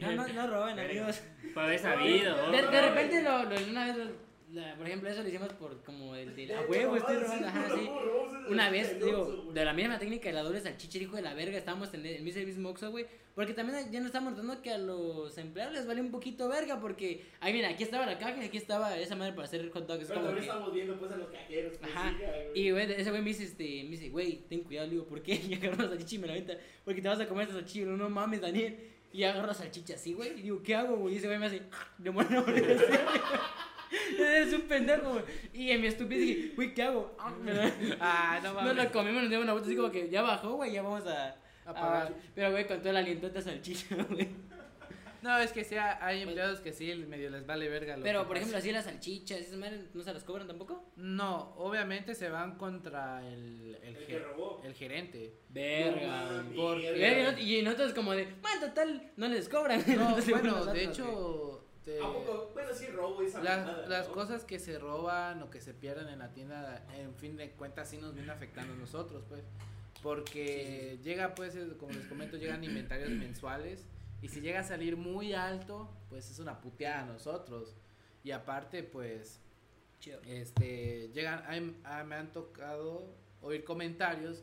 [0.00, 1.22] No, no, no roben, amigos.
[1.54, 2.50] Para haber sabido.
[2.50, 6.14] De repente lo, lo- una vez, lo- la- por ejemplo, eso lo hicimos por como
[6.16, 7.88] el de la huevo, estoy robando, ajá, sí.
[8.48, 11.56] Una vez, digo, de la misma técnica de la doble salchicha, hijo de la verga,
[11.58, 13.06] estábamos en el, en mi servicio Moxo, güey.
[13.34, 16.80] Porque también ya nos estamos notando que a los empleados les vale un poquito verga,
[16.80, 19.86] porque, ay, mira, aquí estaba la caja y aquí estaba esa madre para hacer hot
[19.86, 20.08] dogs.
[20.08, 21.78] Pero también estamos viendo pues a los cajeros.
[21.80, 22.12] Ajá.
[22.54, 25.22] y, güey, ese güey me dice, este, me dice, güey, ten cuidado, le digo, ¿por
[25.22, 25.34] qué?
[25.48, 27.86] Y agarro la salchicha y me la venta, porque te vas a comer esa salchicha,
[27.86, 28.76] no mames, Daniel.
[29.12, 31.14] Y agarro la salchicha así, güey, y digo, ¿qué hago, güey?
[31.14, 31.62] Y ese güey me hace,
[31.98, 32.44] de muero,
[34.18, 35.24] Eres un pendejo, güey.
[35.52, 37.14] Y en mi estupidez dije, güey, ¿qué hago?
[37.18, 38.84] Ah, no Nos mames.
[38.84, 41.36] lo comimos, nos dimos una vuelta así como que ya bajó, güey, ya vamos a,
[41.66, 42.06] A pagar.
[42.08, 44.28] a- Pero, güey, con todo el aliento de salchicha, güey.
[45.22, 47.94] No, es que sí, hay empleados que sí, medio les vale verga.
[47.98, 48.64] lo Pero, que por ejemplo, pasa.
[48.64, 50.82] así las salchichas, esas madres, ¿no se las cobran tampoco?
[50.96, 54.62] No, obviamente se van contra el, el, El que ge- robó.
[54.64, 55.34] el gerente.
[55.50, 55.90] Verga,
[56.22, 56.36] No güey.
[56.38, 56.98] mames, Por- verga.
[56.98, 59.84] Verga, y, no- y nosotros como de, man, total, no les cobran.
[59.88, 62.50] No, bueno, de hecho, te- ¿A poco?
[62.52, 64.14] Bueno, sí, robo esa las, las ¿no?
[64.14, 67.88] cosas que se roban o que se pierden en la tienda, en fin de cuentas,
[67.88, 69.42] sí nos viene afectando a nosotros, pues.
[70.02, 73.84] Porque llega, pues, es- como les comento, llegan inventarios mensuales.
[74.22, 77.74] Y si llega a salir muy alto, pues es una puteada a nosotros.
[78.24, 79.40] Y aparte, pues,
[79.98, 80.20] Chido.
[80.26, 81.42] este, llegan,
[81.84, 84.42] ah, me han tocado oír comentarios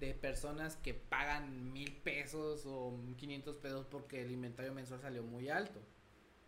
[0.00, 5.48] de personas que pagan mil pesos o 500 pesos porque el inventario mensual salió muy
[5.50, 5.80] alto.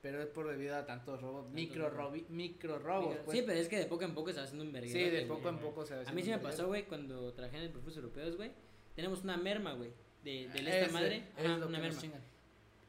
[0.02, 3.16] Pero es por debido a tantos robos, micro, robi- micro robos.
[3.24, 3.36] pues.
[3.38, 4.98] Sí, pero es que de poco en poco se va haciendo un verguero.
[4.98, 7.32] Sí, de poco en poco se va A mí sí me haciendo pasó, güey, cuando
[7.34, 8.50] trabajé en el Profes Europeos, güey.
[8.96, 9.90] Tenemos una merma, güey.
[10.24, 11.24] De, de esta madre.
[11.36, 12.00] es Ajá, una merma.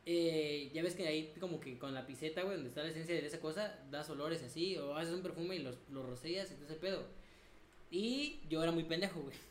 [0.05, 3.13] Eh, ya ves que ahí como que con la piseta, güey, donde está la esencia
[3.13, 6.55] de esa cosa, das olores así, o haces un perfume y los, los rosellas y
[6.55, 7.03] todo ese pedo.
[7.91, 9.35] Y yo era muy pendejo, güey.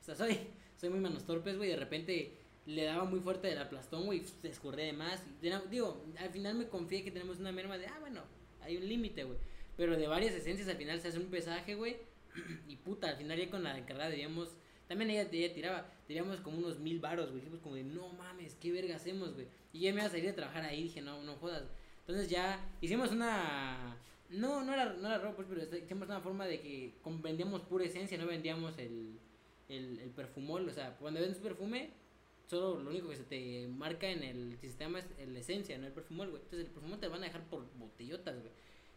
[0.00, 0.36] O sea, soy,
[0.76, 1.70] soy muy manos torpes, güey.
[1.70, 2.32] De repente
[2.66, 4.22] le daba muy fuerte del aplastón, güey.
[4.24, 5.22] Se escurré de más.
[5.70, 8.22] digo, al final me confié que tenemos una merma de, ah, bueno,
[8.60, 9.38] hay un límite, güey.
[9.76, 11.96] Pero de varias esencias al final se hace un pesaje, güey.
[12.68, 14.50] Y puta, al final ya con la encargada debíamos.
[14.88, 17.40] También ella, ella tiraba, teníamos como unos mil varos, güey.
[17.40, 19.46] Dijimos como de, no mames, qué verga hacemos, güey.
[19.72, 21.64] Y ya me iba a salir a trabajar ahí, dije, no, no jodas.
[22.00, 23.96] Entonces ya hicimos una.
[24.28, 27.62] No, no era, no era ropa, pues, pero este- hicimos una forma de que vendíamos
[27.62, 29.18] pura esencia, no vendíamos el,
[29.68, 30.68] el, el perfumol.
[30.68, 31.90] O sea, cuando vendes perfume,
[32.52, 35.92] solo lo único que se te marca en el sistema es la esencia, no el
[35.92, 36.42] perfumol, güey.
[36.42, 38.52] Entonces el perfumol te lo van a dejar por botellotas, güey.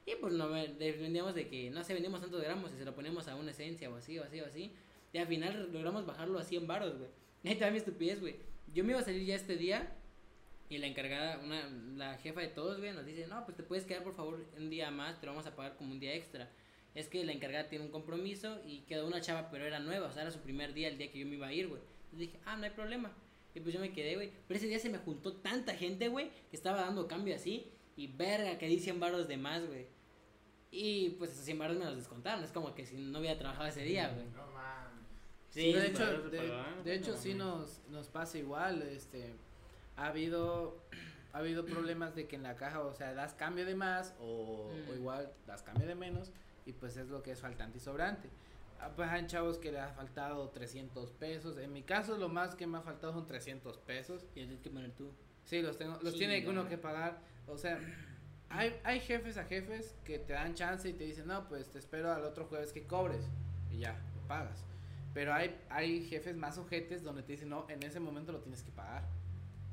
[0.05, 3.27] Y pues no ve- de- que, no sé, vendíamos tantos gramos y se lo poníamos
[3.27, 4.73] a una esencia o así, o así, o así.
[5.13, 7.09] Y al final logramos bajarlo a 100 baros, güey.
[7.43, 8.35] Y ahí mi estupidez, güey.
[8.73, 9.95] Yo me iba a salir ya este día
[10.69, 13.85] y la encargada, una, la jefa de todos, güey, nos dice, no, pues te puedes
[13.85, 16.51] quedar por favor un día más, te lo vamos a pagar como un día extra.
[16.93, 20.11] Es que la encargada tiene un compromiso y quedó una chava, pero era nueva, o
[20.11, 21.81] sea, era su primer día, el día que yo me iba a ir, güey.
[22.11, 23.11] Entonces dije, ah, no hay problema.
[23.55, 24.31] Y pues yo me quedé, güey.
[24.47, 27.71] Pero ese día se me juntó tanta gente, güey, que estaba dando cambio así.
[27.95, 29.87] Y verga, que di 100 baros de más, güey.
[30.71, 32.43] Y pues esos 100 baros me los descontaron.
[32.43, 34.25] Es como que si no hubiera trabajado ese día, güey.
[34.35, 35.05] No mames.
[35.49, 36.29] Sí, de sí, hecho, claro,
[36.83, 37.59] de, hecho no, sí no.
[37.59, 39.33] nos, nos pasa igual, este,
[39.95, 40.77] ha habido,
[41.31, 44.69] ha habido problemas de que en la caja, o sea, das cambio de más o,
[44.69, 44.89] Mm.
[44.89, 46.33] o igual das cambio de menos
[46.65, 48.27] y pues es lo que es faltante y sobrante.
[48.95, 52.67] Pues hay chavos que le ha faltado 300 pesos, en mi caso lo más que
[52.67, 54.23] me ha faltado son 300 pesos.
[54.31, 55.11] Y tienes que poner tú.
[55.43, 56.49] Sí, los tengo, los Sí, tiene ya.
[56.49, 57.19] uno que pagar.
[57.47, 57.79] O sea,
[58.49, 61.79] hay, hay jefes a jefes que te dan chance y te dicen, no, pues te
[61.79, 63.27] espero al otro jueves que cobres.
[63.71, 64.63] Y ya, lo pagas.
[65.13, 68.63] Pero hay, hay jefes más ojetes donde te dicen, no, en ese momento lo tienes
[68.63, 69.03] que pagar.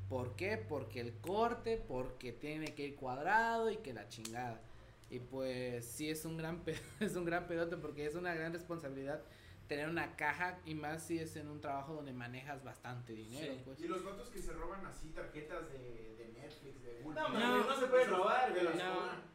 [0.09, 0.57] ¿Por qué?
[0.57, 4.61] Porque el corte, porque tiene que ir cuadrado y que la chingada.
[5.09, 8.51] Y pues sí es un gran pedo, es un gran pedote porque es una gran
[8.53, 9.21] responsabilidad
[9.67, 13.61] tener una caja y más si es en un trabajo donde manejas bastante dinero, Sí.
[13.63, 13.79] pues.
[13.81, 17.21] Y los vatos que se roban así tarjetas de, de Netflix, de Google.
[17.21, 18.53] No, Play, mames, no se puede robar,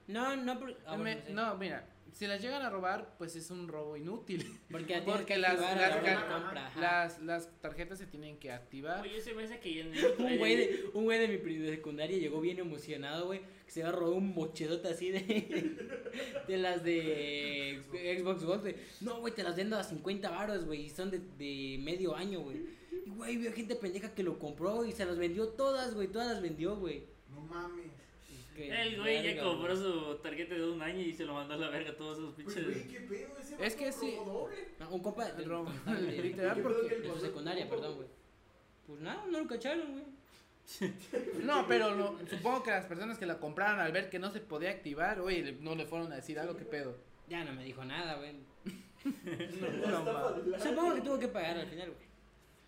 [0.06, 1.32] No, no, no, Me- sí.
[1.32, 4.58] No, mira, si las llegan a robar, pues es un robo inútil.
[4.70, 6.72] Porque, porque que las- las la.
[6.78, 9.02] Las, las tarjetas se tienen que activar.
[9.02, 11.36] Oye, se me hace que ya en el- Un güey de, un güey de mi
[11.58, 15.20] de secundaria llegó bien emocionado, güey, que se robado un mochedote así de,
[16.48, 16.82] de las
[17.92, 18.76] de Xbox Gold, güey.
[19.00, 22.40] No, güey, te las vendo a 50 baros, güey, y son de, de medio año,
[22.40, 22.58] güey.
[23.06, 26.28] Y, güey, vio gente pendeja que lo compró y se las vendió todas, güey, todas
[26.28, 27.04] las vendió, güey.
[27.30, 27.86] No mames.
[28.58, 31.56] Que El güey ya compró su tarjeta de un año y se lo mandó a
[31.58, 32.64] la verga a todos esos Pues, pinches.
[32.64, 34.16] güey, qué pedo ese Es que sí.
[34.80, 35.70] No, un compa de, El robo.
[35.86, 38.08] Literal, ¿Qué pedo porque- de su secundaria, perdón, güey.
[38.86, 40.04] Pues nada, no lo cacharon, güey.
[41.44, 44.40] No, pero lo- supongo que las personas que la compraron al ver que no se
[44.40, 46.96] podía activar, oye, no le fueron a decir algo, qué pedo.
[47.28, 48.32] Ya no me dijo nada, güey.
[49.88, 50.58] No.
[50.58, 52.07] Supongo que tuvo que pagar al final, güey.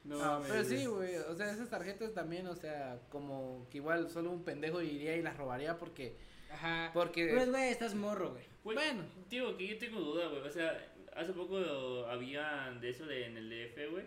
[0.05, 0.49] No, mames.
[0.51, 4.45] pero sí, güey, o sea, esas tarjetas también, o sea, como que igual solo un
[4.45, 6.17] pendejo iría y las robaría porque,
[6.51, 6.91] Ajá.
[6.95, 8.45] porque, Pues, güey, estás morro, güey.
[8.65, 10.41] Bueno, Tío, que yo tengo duda, güey.
[10.43, 10.79] O sea,
[11.15, 11.59] hace poco
[12.07, 14.05] había de eso de, en el DF, güey.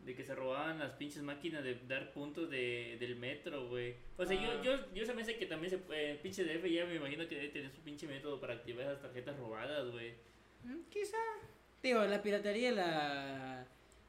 [0.00, 3.94] De que se robaban las pinches máquinas de dar puntos de, del metro, güey.
[4.16, 4.60] O sea, Ah.
[4.60, 6.16] yo, yo, yo se me hace que también se puede.
[6.16, 9.36] Pinche DF ya me imagino que debe tener su pinche método para activar esas tarjetas
[9.38, 10.12] robadas, güey.
[10.64, 11.16] Mm, Quizá.
[11.82, 13.66] Digo, la piratería, la.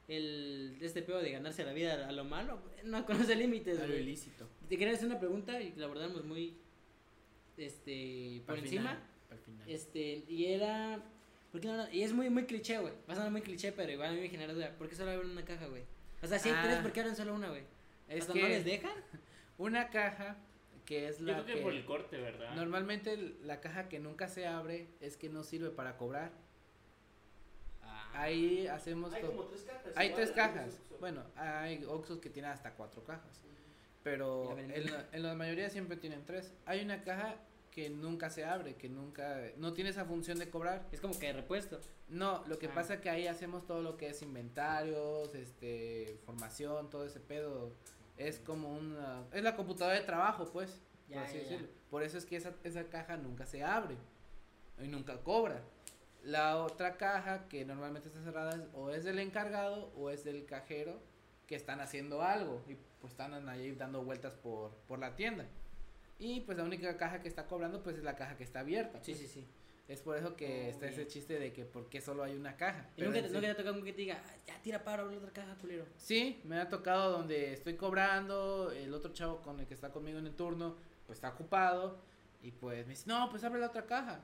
[0.08, 0.78] El.
[0.82, 4.48] Este pedo de ganarse la vida a lo malo, no conoce límites, a lo ilícito.
[4.68, 6.56] Te quería hacer una pregunta y la abordamos muy.
[7.58, 8.42] Este.
[8.46, 8.82] Por Al encima.
[8.82, 9.70] final, al final.
[9.70, 10.24] Este.
[10.28, 11.02] Y era.
[11.52, 11.90] ¿Por qué no?
[11.92, 12.94] Y es muy, muy cliché, güey.
[13.08, 14.76] Va a sonar muy cliché, pero igual a mí me genera duda.
[14.78, 15.84] ¿Por qué solo abren una caja, güey?
[16.22, 16.64] O sea, si hay Ah.
[16.66, 17.64] tres, ¿por qué abren solo una, güey?
[18.10, 18.92] Es ¿Hasta que no les dejan?
[19.58, 20.38] una caja
[20.86, 22.56] que es Yo la creo que, por el corte, ¿verdad?
[22.56, 26.32] Normalmente la caja que nunca se abre es que no sirve para cobrar.
[28.14, 29.32] Ahí hacemos Hay todo.
[29.32, 29.94] como tres cajas.
[29.96, 30.80] Hay igual, tres cajas.
[31.00, 33.42] Bueno, hay Oxxos que tienen hasta cuatro cajas.
[34.04, 36.54] Pero en la, en la mayoría siempre tienen tres.
[36.66, 37.36] Hay una caja
[37.72, 40.86] que nunca se abre, que nunca, no tiene esa función de cobrar.
[40.92, 41.80] Es como que de repuesto.
[42.10, 42.74] No, lo que Ah.
[42.76, 47.72] pasa que ahí hacemos todo lo que es inventarios, este, formación, todo ese pedo.
[48.18, 51.50] Es como una, es la computadora de trabajo, pues, Ya, por así ya, ya.
[51.50, 51.68] decirlo.
[51.90, 53.96] Por eso es que esa, esa caja nunca se abre
[54.84, 55.62] y nunca cobra.
[56.24, 60.46] La otra caja que normalmente está cerrada es o es del encargado o es del
[60.46, 61.02] cajero
[61.48, 65.46] que están haciendo algo y pues están ahí dando vueltas por, por la tienda.
[66.20, 69.00] Y pues la única caja que está cobrando pues es la caja que está abierta.
[69.04, 69.18] Sí, pues.
[69.22, 69.48] sí, sí.
[69.90, 71.08] Es por eso que Oh, está ese bien.
[71.10, 72.88] chiste de que por qué solo hay una caja.
[72.96, 74.82] Y Pero nunca, te- sí- nunca te ha tocado que te diga, "Ah, ya tira
[74.82, 75.86] para la otra caja, culero.
[75.98, 80.20] Sí, me ha tocado donde estoy cobrando, el otro chavo con el que está conmigo
[80.20, 82.00] en el turno, pues está ocupado
[82.42, 84.24] y pues me dice, no, pues abre la otra caja.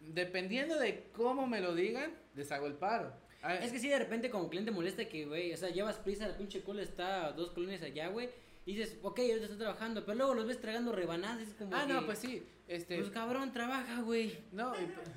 [0.00, 3.12] Dependiendo de cómo me lo digan, les hago el paro.
[3.42, 6.26] Ah, Es que sí, de repente como cliente molesta que, güey, o sea, llevas prisa,
[6.28, 8.28] la pinche cola está a dos colonias allá, güey,
[8.64, 11.84] y dices, ok, ahorita está trabajando, pero luego los ves tragando rebanadas, es como Ah,
[11.86, 12.44] que, no, pues sí.
[12.66, 14.36] Este, Pues cabrón, trabaja, güey.
[14.50, 14.72] No,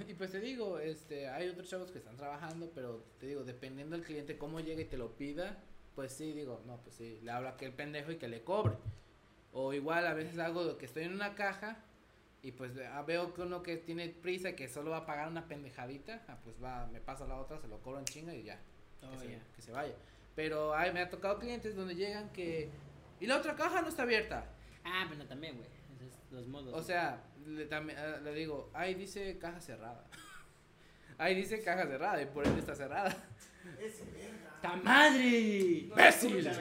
[0.08, 3.96] y pues te digo, este, hay otros chavos que están trabajando, pero te digo, dependiendo
[3.96, 5.64] del cliente cómo llegue y te lo pida,
[5.96, 8.76] pues sí, digo, no, pues sí, le hablo a aquel pendejo y que le cobre.
[9.52, 11.84] O igual a veces hago lo que estoy en una caja
[12.42, 15.28] y pues ah, veo que uno que tiene prisa y que solo va a pagar
[15.28, 18.34] una pendejadita, ah, pues va, me paso a la otra, se lo cobro en chinga
[18.34, 18.58] y ya,
[19.00, 19.40] que, Oh, se, ya.
[19.56, 19.94] que se vaya.
[20.36, 22.70] Pero ay, me ha tocado clientes donde llegan que...
[23.20, 24.46] Y la otra caja no está abierta.
[24.86, 25.68] Ah, pero también, güey.
[25.98, 26.74] Esos es los modos.
[26.74, 30.06] O sea, le, también, ah, le digo, ahí dice caja cerrada.
[31.18, 33.14] ahí dice caja cerrada y por ende está cerrada.
[33.80, 34.58] Ese verga.
[34.62, 35.88] ¡Ta madre!
[35.90, 36.54] No escucha.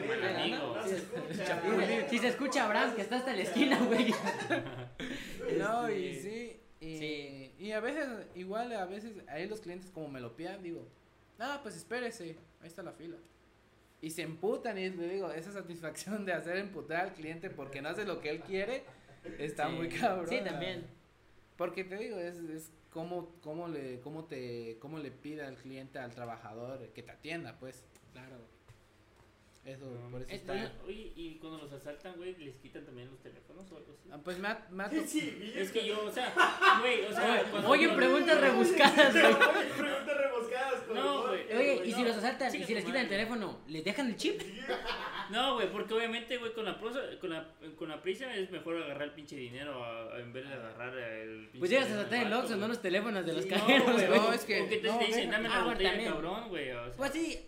[2.08, 4.12] Si- se escucha Abraham que está hasta la esquina, güey.
[5.58, 6.61] No, y Este, sí.
[6.80, 7.52] Y, Sí.
[7.58, 10.87] y a veces, igual a veces, ahí los clientes como me lo pidan, digo,
[11.38, 13.16] ah, pues espérese, ahí está la fila.
[14.00, 17.88] Y se emputan y le digo, esa satisfacción de hacer emputar al cliente porque no
[17.88, 18.84] hace lo que él quiere,
[19.38, 19.72] está Sí.
[19.74, 20.28] muy cabrón.
[20.28, 20.87] Sí, también.
[21.56, 25.98] Porque te digo, es, es cómo, cómo, le, cómo, te, cómo le pide al cliente,
[25.98, 27.84] al trabajador, que te atienda, pues.
[28.12, 28.37] Claro.
[29.68, 30.72] Eso, No, por eso es- está.
[30.87, 34.09] Oye, y cuando los asaltan, güey, les quitan también los teléfonos o algo así.
[34.11, 36.33] Ah, Pues me ha, me ha Sí, Es que yo, o sea,
[36.81, 39.24] güey, o sea, cuando Oye, preguntas rebuscadas, güey.
[39.26, 40.83] Oye, preguntas rebuscadas.
[40.94, 41.42] No, güey.
[41.54, 42.09] Oye, y si no.
[42.09, 44.40] los asaltan y si les quitan el teléfono, ¿les dejan el chip?
[45.31, 48.78] No, güey, porque obviamente, güey, con la, prosa- con, la, con la prisa es mejor
[48.83, 51.96] agarrar el pinche dinero a, a- en vez de agarrar el pinche Pues llegas a
[51.96, 54.44] saltar el Oxxo, no los teléfonos de los Sí, cajeros, No, güey, no, o- es
[54.46, 56.12] que- o que te no, dicen, dame Ah, la botella, también.
[56.12, 56.70] cabrón, güey.
[56.70, 57.46] O sea, Pues sí.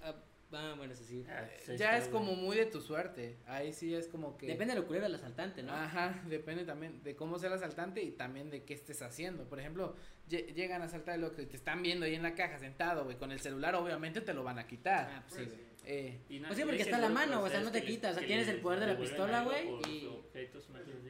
[0.52, 1.24] Ah, bueno, eso sí.
[1.28, 3.36] ah, ahí ya está, es como muy de tu suerte.
[3.46, 4.46] Ahí sí es como que.
[4.46, 5.72] Depende de lo culero del asaltante, ¿no?
[5.72, 9.44] Ajá, depende también de cómo sea el asaltante y también de qué estés haciendo.
[9.48, 9.96] Por ejemplo,
[10.28, 13.04] lle- llegan a asaltar el Oxxo y te están viendo ahí en la caja sentado,
[13.04, 15.08] güey, con el celular, obviamente te lo van a quitar.
[15.10, 15.70] Ah, pues sí, güey.
[15.86, 18.10] Eh, Y Pues sí, porque está la mano, o sea, no te que les- quita,
[18.10, 20.68] o sea, que tienes el poder de la pistola, güey, y- objetos,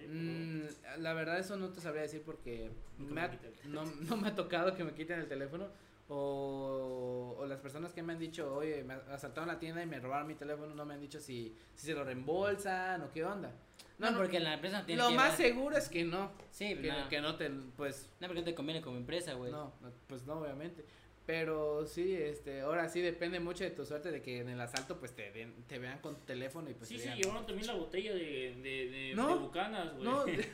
[0.08, 0.62] mm,
[1.02, 4.74] la verdad eso no te sabría decir porque me ha- no, no me ha tocado
[4.76, 5.68] que me quiten el teléfono
[6.10, 9.98] o, o las personas que me han dicho, oye, me asaltaron la tienda y me
[10.00, 13.52] robaron mi teléfono, no me han dicho si, si se lo reembolsan o qué onda.
[13.98, 16.74] No, porque la empresa no tiene Lo que más llevar- seguro es que no, Sí,
[16.74, 17.08] que, no.
[17.08, 19.52] que no te, pues, No, porque no te conviene como empresa, güey.
[19.52, 20.84] No, no, pues no, obviamente.
[21.30, 24.98] Pero sí, este, ahora sí depende mucho de tu suerte de que en el asalto
[24.98, 27.46] pues te, den- te vean con tu teléfono y pues Sí, te sí, digan, llevaron
[27.46, 30.02] también la botella de, de, de, No, de bucanas, güey.
[30.04, 30.44] No, de,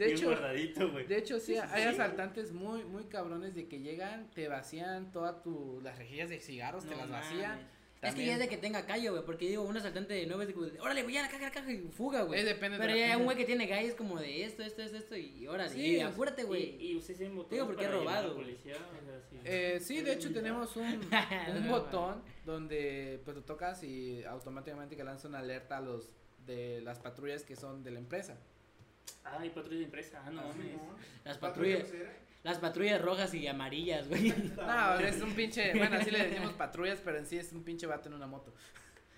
[0.12, 1.06] hecho, guardadito, güey.
[1.06, 5.80] de hecho sí, hay asaltantes muy, muy cabrones de que llegan, te vacían todas tu,
[5.84, 7.60] las rejillas de cigarros, te las vacían.
[8.08, 10.42] Es que ya es de que tenga callo, güey, porque digo, un asaltante de nuevo
[10.42, 12.40] es de como, de, órale, güey, ya la caja, la caja y fuga, güey.
[12.40, 14.62] Eh, depende de Pero la- ya un güey que tiene gallo es como de esto,
[14.62, 16.76] esto, esto, esto, y órale, Sí, y apúrate, güey.
[16.82, 18.44] Y, y ustedes tienen botones Digo, porque la robado, güey.
[18.46, 19.36] policía, o sea, sí.
[19.44, 20.84] Eh, sí, de hecho tenemos un,
[21.56, 26.10] un No, botón donde pues lo tocas y automáticamente que lanza una alerta a los
[26.46, 28.36] de las patrullas que son de la empresa.
[29.22, 30.66] Ay, patrulla de empresa, ah, no Ah, mames.
[31.24, 32.12] Las Patrulla patrullas, crucera.
[32.44, 34.32] Las patrullas rojas y amarillas, güey.
[34.56, 37.86] No, es un pinche, bueno, así le decimos patrullas, pero en sí es un pinche
[37.86, 38.54] vato en una moto.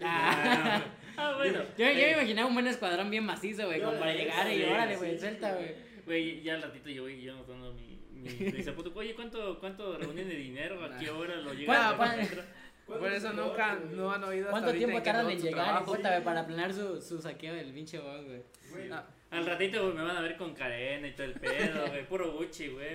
[0.00, 0.82] Ah.
[1.16, 1.60] Ah, bueno.
[1.76, 4.64] Yo, yo me Eh, imaginaba un buen escuadrón bien macizo, güey, como para llegar y
[4.64, 5.74] órale, güey, sí, suelta, güey.
[6.04, 8.72] Güey, ya al ratito yo voy yo notando mi, mi prisa.
[8.76, 10.82] Puto, Oye, ¿cuánto, ¿cuánto reúnen de dinero?
[10.84, 11.96] ¿A qué hora lo llegan.
[12.86, 16.72] Por eso nunca no han oído hasta ¿Cuánto tiempo tardan en llegar, güey, para planear
[16.72, 18.42] su, su saqueo del pinche boss, güey?
[18.70, 21.86] Güey, No, Al ratito güey, me van a ver con cadena y todo el pedo,
[21.88, 22.06] güey.
[22.08, 22.94] Puro Gucci, güey.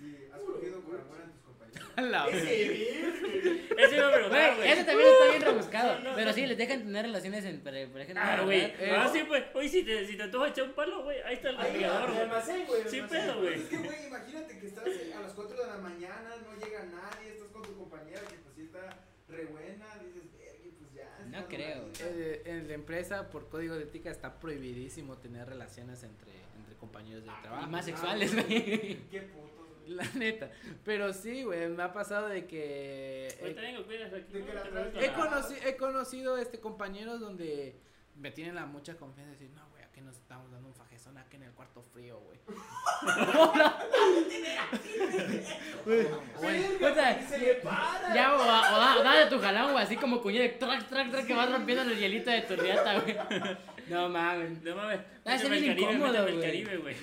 [0.00, 1.90] y has cogido con amor a tus compañeros.
[1.96, 2.28] a la.
[2.28, 3.66] Ese bien.
[3.78, 5.98] Eso iba a preguntar, Güey, eso también está bien rebuscado.
[6.00, 6.32] No, no, pero no.
[6.34, 8.22] sí, les dejan tener relaciones entre, por ejemplo.
[8.24, 8.60] Ah, güey.
[8.60, 9.44] Eh, Ah, sí, pues.
[9.54, 12.20] Oye, si te, si te antojas echar un palo, güey, ahí está el refrigerador, güey.
[12.20, 12.82] almacén, güey.
[12.86, 13.54] Sí, pedo, güey.
[13.54, 17.30] Es que, güey, imagínate que estás a las 4 de la mañana, no llega nadie,
[17.32, 18.98] estás con tu compañera que pues sí está
[19.28, 21.18] re buena, dices, verga, pues ya.
[21.26, 22.04] No está creo, normalita".
[22.06, 27.24] Eh, en la empresa, por código de ética, está prohibidísimo tener relaciones entre, entre compañeros
[27.24, 27.66] de trabajo.
[27.66, 28.98] Y más sexuales, güey.
[29.10, 29.94] Qué putos, güey.
[29.96, 30.50] La neta.
[30.84, 33.28] Pero sí, güey, me ha pasado de que...
[33.28, 33.34] Eh,
[34.12, 34.32] aquí.
[34.32, 34.62] De que la
[35.00, 37.74] he, a- conoci- he conocido este compañeros donde
[38.16, 41.36] me tienen la mucha confianza de decir, no, güey, aquí nos estamos un fajezón aquí
[41.36, 42.38] en el cuarto frío, güey.
[48.14, 51.26] Ya, o, o, da- o dale tu jalón, güey, así como de track, track, track,
[51.26, 53.16] que vas rompiendo el hielito de tu riata, güey.
[53.88, 54.62] No mames.
[54.62, 55.00] No mames.
[55.24, 56.26] Ah, bien Caribe, incómodo,
[56.80, 56.96] güey.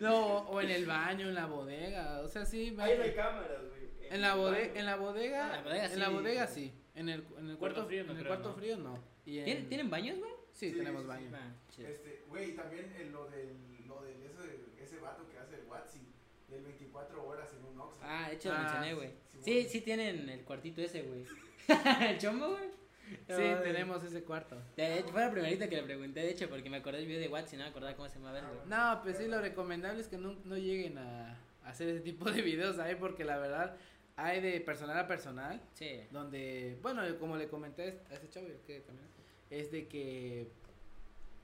[0.00, 2.76] No, o, en el baño, en la bodega, o sea, sí.
[2.78, 3.82] Ahí no hay cámaras, güey.
[4.10, 6.12] En la, bodega, en la bodega, En la bodega en la sí.
[6.12, 6.74] bodega sí.
[6.94, 8.54] En el, en el Cuarto cuarto, frío no en el creo, cuarto ¿no?
[8.56, 8.98] frío no.
[9.24, 10.30] Y en- ¿Tienen, ¿Tienen baños, güey?
[10.52, 11.30] Sí, Sí, tenemos sí, baño.
[11.34, 11.88] Ah, chido.
[11.88, 16.00] Este, güey, también en lo del, lo del ese, ese vato que hace el Watsi,
[16.48, 18.00] del 24 horas en un Oxxo.
[18.02, 19.10] Ah, de hecho lo Ah, mencioné, güey.
[19.40, 21.24] sí, Sí, sí tienen el cuartito ese, güey.
[22.10, 22.70] ¿El chombo, güey?
[23.26, 23.56] Sí, Ay.
[23.62, 24.56] tenemos ese cuarto.
[24.76, 27.20] De hecho, fue la primerita que le pregunté, de hecho, porque me acordé del video
[27.20, 28.66] de Watts y no me acordaba cómo se llamaba el güey.
[28.68, 32.40] No, pues sí, lo recomendable es que no, no lleguen a hacer ese tipo de
[32.42, 33.76] videos ahí porque la verdad
[34.16, 36.02] hay de personal a personal Sí.
[36.10, 39.08] donde, bueno, como le comenté a este chavo que también
[39.52, 40.50] es de que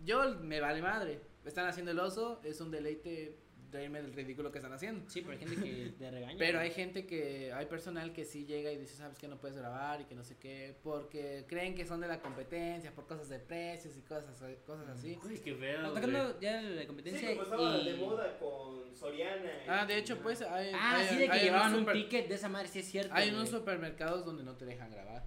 [0.04, 1.20] yo me vale madre.
[1.44, 3.36] Están haciendo el oso, es un deleite
[3.70, 5.08] reírme del ridículo que están haciendo.
[5.10, 6.36] Sí, pero hay gente que te regaña.
[6.38, 9.58] Pero hay gente que, hay personal que sí llega y dice, sabes que no puedes
[9.58, 13.28] grabar y que no sé qué, porque creen que son de la competencia, por cosas
[13.28, 15.18] de precios y cosas, cosas así.
[15.22, 15.82] Uy, qué feo.
[15.82, 17.84] No, tocando ya la Sí, competencia como estaba y...
[17.92, 19.50] de moda con Soriana.
[19.66, 22.28] y- Ah, de hecho, pues hay, Ah, hay- sí, de que llevaban un super- ticket
[22.28, 23.12] de esa madre, sí es cierto.
[23.14, 23.36] Hay güey.
[23.36, 25.24] unos supermercados donde no te dejan grabar.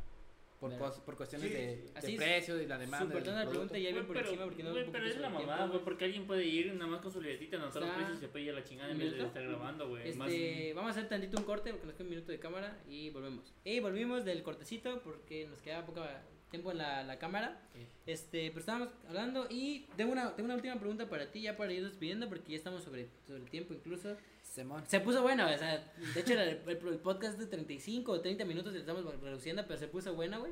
[0.62, 1.82] Por, cos- por cuestiones Sí, de, sí.
[1.92, 3.08] de Así precio y la demanda.
[3.08, 3.50] Súper la producto.
[3.50, 5.84] pregunta y ya bien por pero, encima porque no güey, pero es la mamada, güey,
[5.84, 8.46] porque alguien puede ir nada más con su libretita, anotar los precios y se puede
[8.46, 10.14] ir a la chingada en ¿Un vez de estar grabando, güey.
[10.14, 12.78] Más- Este, vamos a hacer tantito un corte porque nos queda un minuto de cámara
[12.88, 13.52] y volvemos.
[13.66, 16.04] Y volvimos del cortecito porque nos quedaba poco
[16.52, 17.60] tiempo en la, la cámara.
[17.74, 17.88] Sí.
[18.06, 21.74] Este, pero estábamos hablando y tengo una, tengo una última pregunta para ti ya para
[21.74, 24.16] ir despidiendo porque ya estamos sobre, sobre el tiempo incluso.
[24.52, 24.84] Simón.
[24.88, 25.78] Se puso bueno, o sea,
[26.14, 29.80] de hecho el, el- el podcast de 35 o 30 minutos le estamos reduciendo, pero
[29.80, 30.52] se puso buena, güey.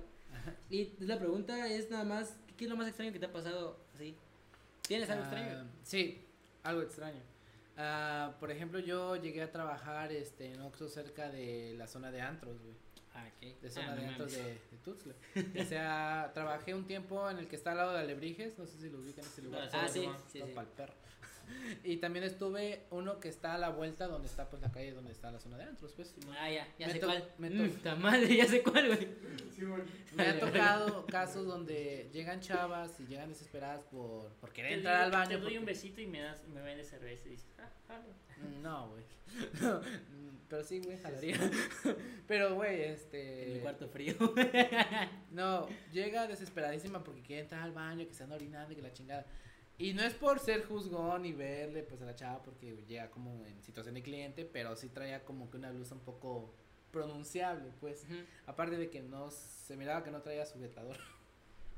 [0.70, 3.78] Y la pregunta es nada más, ¿qué es lo más extraño que te ha pasado
[3.94, 4.16] así?
[4.88, 5.70] ¿Tienes algo Ah, extraño?
[5.84, 6.26] Sí,
[6.64, 7.20] algo extraño.
[7.78, 12.22] Ah, por ejemplo, yo llegué a trabajar este, en Oxxo cerca de la zona de
[12.22, 12.76] antros, güey.
[13.14, 13.62] Ah, ok.
[13.62, 14.46] De zona Ah, de no antros mames.
[14.46, 15.14] de, de Tuxtla.
[15.62, 18.78] O sea, trabajé un tiempo en el que está al lado de Alebrijes, no sé
[18.78, 19.70] si lo ubican ese lugar.
[19.74, 20.52] Ah, Sí, sí, sí, sí.
[20.56, 20.94] pa'l perro.
[21.84, 25.12] Y también estuve uno que está a la vuelta donde está pues la calle donde
[25.12, 26.14] está la zona de antros, pues.
[26.40, 27.24] Ah, ya, ya Me sé cuál.
[27.38, 29.08] me Mm, to- ta madre, ya sé cuál, güey.
[29.56, 29.84] Sí, bueno.
[30.16, 34.96] Me ha tocado casos donde llegan chavas y llegan desesperadas por, por querer doy- entrar
[35.04, 35.28] al baño.
[35.30, 38.10] Te doy porque- un besito y me, das, me vendes cerveza y dices, ah, jalo.
[38.38, 39.04] Mm, No, güey.
[39.62, 41.38] No, mm, pero sí, güey, jalaría.
[42.28, 43.48] Pero, güey, este.
[43.48, 44.16] En mi cuarto frío.
[45.32, 49.26] No, llega desesperadísima porque quiere entrar al baño, que están orinando y que la chingada.
[49.80, 53.46] Y no es por ser juzgón y verle pues a la chava porque llega como
[53.46, 56.54] en situación de cliente, pero sí traía como que una blusa un poco
[56.92, 58.06] pronunciable, pues.
[58.46, 60.98] Aparte de que no se miraba que no traía sujetador.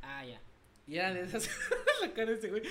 [0.01, 0.41] ah, ya.
[0.87, 1.47] Y eran de esas
[2.01, 2.63] la cara de ese güey.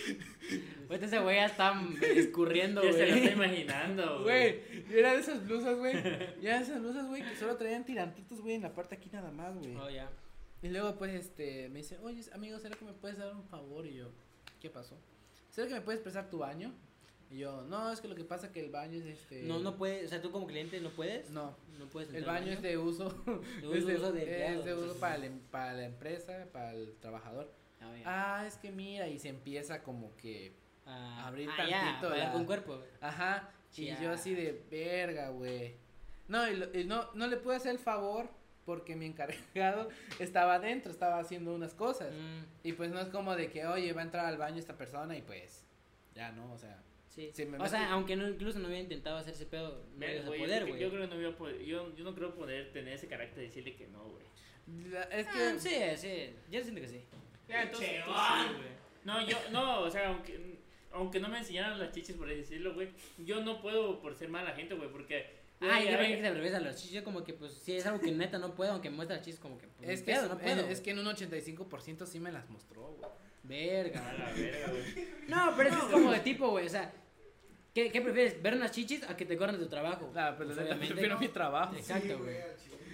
[0.89, 1.81] Ahorita ese güey ya está
[2.17, 3.33] escurriendo, Ya se lo estoy güey.
[3.33, 4.61] imaginando, Güey,
[4.91, 5.97] y eran de esas blusas, güey.
[6.43, 9.09] Y eran de esas blusas, güey, que solo traían tirantitos, güey, en la parte aquí
[9.13, 9.77] nada más, güey.
[9.77, 10.11] Oh, ya.
[10.61, 13.87] Y luego, pues, este, me dice, oye, amigo, ¿será que me puedes dar un favor?
[13.87, 14.11] Y yo,
[14.61, 14.99] ¿qué pasó?
[15.61, 16.73] ¿Será que me puedes prestar tu baño?
[17.31, 19.43] Y yo, no, es que lo que pasa que el baño es este...
[19.43, 21.29] No, no puedes, o sea, tú como cliente no puedes.
[21.31, 24.65] No, No puedes el al baño es de uso, De es de, uso de es
[24.65, 27.53] de uso para, em- para la empresa, para el trabajador.
[27.83, 27.93] Ah.
[28.07, 30.55] Ah, es que mira, y se empieza como que,
[30.87, 32.83] Ah, abrir ah, tantito la- con cuerpo.
[33.03, 34.03] ajá, y Ya.
[34.03, 35.77] yo así de verga, güey.
[36.27, 38.31] No, y, lo- y no, no le pude hacer el favor
[38.71, 39.89] porque mi encargado
[40.21, 42.13] estaba adentro, estaba haciendo unas cosas.
[42.13, 44.77] Mm, Y pues no es como de que, oye, va a entrar al baño esta
[44.77, 45.65] persona y pues,
[46.15, 46.81] ya no, o sea.
[47.09, 47.31] sí.
[47.33, 50.11] Sí, me o sea, aunque no, incluso no hubiera intentado hacer ese pedo, no Ver,
[50.15, 50.81] ibas a güey, yo poder, güey.
[50.81, 53.39] yo creo que no voy a poder, yo, yo no creo poder tener ese carácter
[53.39, 54.25] de decirle que no, güey.
[55.11, 57.01] es Ah, que, sí, sí, yo siento que sí.
[57.49, 58.71] Ya, entonces, Che, entonces sí, güey.
[59.05, 60.59] No, yo, no, o sea, aunque,
[60.93, 64.53] aunque no me enseñaran las chichis por decirlo, güey, yo no puedo por ser mala
[64.53, 65.40] gente, güey, porque...
[65.61, 67.77] Ah, yo a creo que se al revés a los yo como que pues si
[67.77, 70.23] es algo que neta no puedo, aunque muestra chistes como que pues, es que, pedo,
[70.25, 70.67] es, no puedo.
[70.69, 73.11] es que en un 85% sí me las mostró, güey.
[73.43, 74.01] Verga.
[74.19, 75.09] La verga, güey.
[75.29, 76.93] No, pero es como de tipo, güey, o sea,
[77.75, 78.43] ¿qué, ¿qué prefieres?
[78.43, 80.11] ¿Ver unas chichis a que te corran de tu trabajo?
[80.15, 80.95] Ah, pero Pues, neta, obviamente.
[80.95, 81.75] prefiero mi trabajo.
[81.77, 82.37] Exacto, Sí, güey.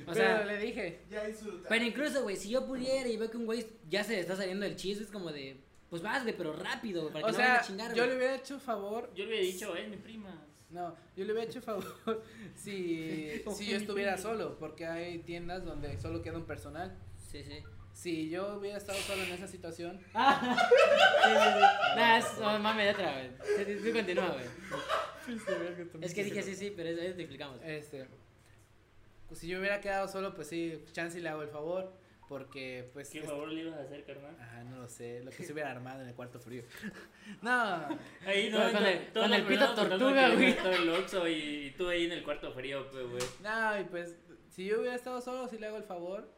[0.08, 1.24] O pero sea, le dije, Ya
[1.68, 4.36] pero incluso, güey, si yo pudiera y veo que un güey ya se le está
[4.36, 5.56] saliendo el chiste, es como de,
[5.90, 8.10] pues vas, güey, pero rápido, para que o no vayan sea, a chingar, yo güey.
[8.10, 10.46] le hubiera hecho favor, Yo le hubiera dicho, es mi prima.
[10.70, 11.84] No, yo le hubiera hecho favor
[12.54, 16.96] si, si yo estuviera solo, porque hay tiendas donde solo queda un personal.
[17.16, 17.62] Sí, sí.
[17.92, 21.96] Si yo hubiera estado solo en esa situación, Ah, sí, sí, sí.
[21.96, 23.30] Nah, es no, mames de otra, güey.
[23.56, 24.46] Sí, sí, sí, continúa, güey.
[26.02, 27.58] Es que dije sí, sí, pero eso, eso te explicamos.
[27.64, 28.06] Este,
[29.28, 31.92] pues si yo hubiera quedado solo, pues sí, chance y le hago el favor,
[32.28, 33.10] porque pues...
[33.10, 34.36] ¿Qué favor le ibas a hacer, carnal?
[34.40, 36.62] Ajá, no lo sé, lo que se hubiera armado en el cuarto frío.
[37.42, 37.88] No,
[38.26, 40.56] Ahí Con- con el- con el pito tortuga, güey.
[40.56, 43.22] Todo el Oxxo y tú ahí en el cuarto frío, pues, güey.
[43.42, 44.16] no, y pues
[44.50, 46.28] si yo hubiera estado solo, sí le hago el favor,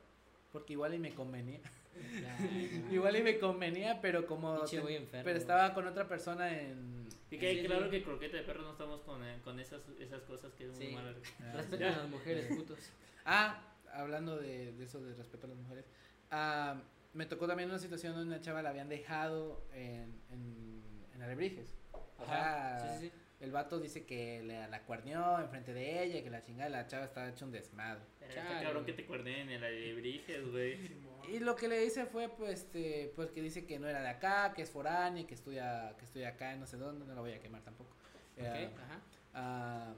[0.52, 1.60] porque igual y me convenía.
[2.92, 4.60] Igual y me convenía, pero como...
[4.64, 5.24] Te- enfermo.
[5.24, 7.08] pero estaba con otra persona en...
[7.30, 7.90] Y que Sí, claro sí.
[7.90, 10.86] que croqueta de perro no estamos con, eh, con esas, esas cosas que es muy
[10.86, 10.92] Sí.
[10.94, 11.12] malo.
[11.54, 12.78] Respeten a las mujeres, putos.
[13.26, 13.60] Ah,
[13.92, 15.84] hablando de, de eso de respeto a las mujeres.
[16.30, 16.80] ah,
[17.14, 20.82] me tocó también una situación donde una chava la habían dejado en, en,
[21.14, 21.74] en Alebrijes.
[22.18, 22.78] O Ajá.
[22.80, 23.12] Sí, sí, sí.
[23.40, 27.06] el vato dice que le, la cuernió enfrente de ella, que la chingada, la chava
[27.06, 28.02] estaba hecho un desmadre.
[28.20, 30.98] Está cabrón que te cuerden en el alebrijes, güey.
[31.28, 34.08] Y lo que le dice fue, pues, este, pues que dice que no era de
[34.08, 37.22] acá, que es foráneo, que estudia, que estudia acá en no sé dónde, no lo
[37.22, 37.96] voy a quemar tampoco.
[38.36, 39.00] Eh, ajá.
[39.34, 39.94] ah,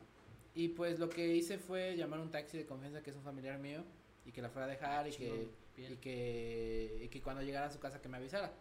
[0.54, 3.22] y pues lo que hice fue llamar a un taxi de confianza que es un
[3.22, 3.84] familiar mío
[4.26, 5.92] y que la fuera a dejar y que, Chingón, bien.
[5.92, 8.52] y que y que cuando llegara a su casa que me avisara.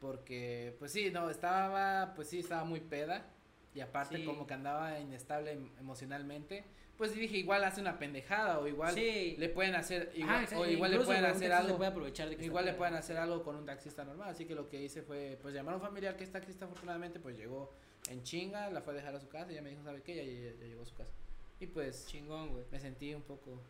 [0.00, 3.26] Porque pues sí, no, estaba pues sí, estaba muy peda
[3.74, 4.24] y aparte Sí.
[4.24, 6.64] como que andaba inestable em- emocionalmente,
[6.98, 9.36] pues dije, igual hace una pendejada o igual Sí.
[9.38, 12.64] le pueden hacer igual, o igual le pueden hacer algo puede aprovechar de que Igual
[12.66, 15.54] le pueden hacer algo con un taxista normal, así que lo que hice fue pues
[15.54, 17.72] llamar a un familiar que es taxista afortunadamente, pues llegó
[18.10, 20.14] en chinga, la fue a dejar a su casa y ya me dijo, ¿sabe qué?
[20.16, 21.12] Ya, ya- ya llegó a su casa.
[21.60, 22.64] Y pues Chingón, güey.
[22.70, 23.60] me sentí un poco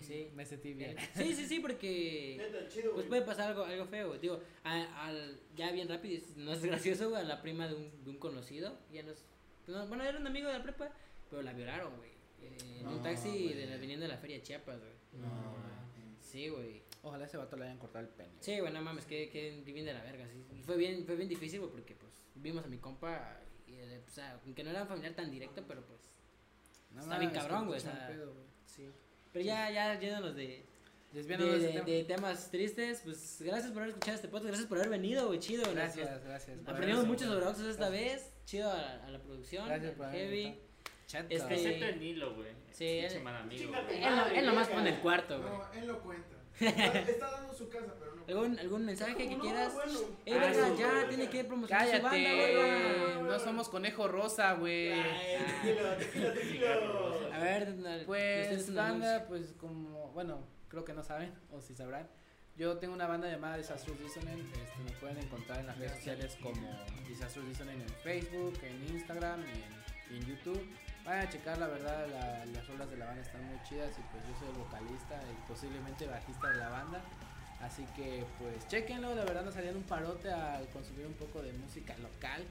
[0.00, 0.28] Sí.
[0.34, 0.96] me sentí bien.
[1.14, 4.08] Sí, sí, sí, porque chido, pues puede pasar algo, algo feo.
[4.08, 4.20] güey.
[4.20, 8.04] Digo, a- al, ya bien rápido, no es gracioso, güey, a la prima de un,
[8.04, 8.76] de un conocido.
[8.92, 9.24] Ya no es-
[9.68, 10.90] no, bueno, era un amigo de la prepa,
[11.30, 12.10] pero la violaron, güey.
[12.42, 14.92] eh, en un No, taxi de la- viniendo de la feria Chiapas, güey.
[15.22, 15.54] No,
[16.20, 16.82] Sí, güey.
[17.02, 18.32] Ojalá ese vato le hayan cortado el pene.
[18.40, 20.42] Sí, güey, no mames, que, que bien de la verga, sí.
[20.64, 23.38] Fue bien, fue bien difícil, güey, porque pues vimos a mi compa,
[23.80, 26.00] eh, o sea, aunque no era un familiar tan directo, pero pues,
[26.92, 28.10] No está bien cabrón, güey, o sea,
[28.66, 28.88] sí.
[29.32, 30.66] Pero ya, ya yéndonos de, de,
[31.12, 31.86] Desviándonos de de- ese tema.
[31.90, 35.38] de temas tristes, pues gracias por haber escuchado este podcast, gracias por haber venido, güey,
[35.40, 35.62] chido.
[35.64, 36.58] güey, nos- Gracias, gracias.
[36.66, 37.44] Aprendimos mucho sobre.
[37.46, 40.58] Oxxos esta vez, chido a, a la producción, Gracias por Heavy.
[41.06, 42.48] Este- Excepto el Nilo, güey.
[42.72, 43.12] Sí, él-.
[43.16, 43.22] Él,
[44.16, 45.52] no- él nomás pone el cuarto, güey.
[45.52, 46.36] No, él lo cuenta.
[46.60, 48.13] Está, está dando su casa, pero.
[48.28, 49.74] ¿Algún, algún mensaje que No, quieras?
[49.74, 49.98] bueno.
[50.24, 54.92] Eh, verga, ya tiene que promocionar su banda, Cállate, no somos conejo rosa, güey.
[54.92, 56.74] Ay, tequila, tequila, tequila.
[57.34, 62.08] A ver, Pues banda, pues como, bueno, creo que no saben, o si sabrán.
[62.56, 66.38] Yo tengo una banda llamada Disastrous Dissonant, este, me pueden encontrar en las redes sociales
[66.40, 66.68] como
[67.08, 70.64] Disastrous Dissonant en Facebook, en Instagram y en, y en YouTube.
[71.04, 74.02] Vayan a checar, la verdad, la- las rolas de la banda están muy chidas y
[74.12, 77.02] pues yo soy el vocalista y posiblemente bajista de la banda.
[77.64, 81.52] Así que pues chequenlo, la verdad nos salían un parote al consumir un poco de
[81.54, 82.44] música local.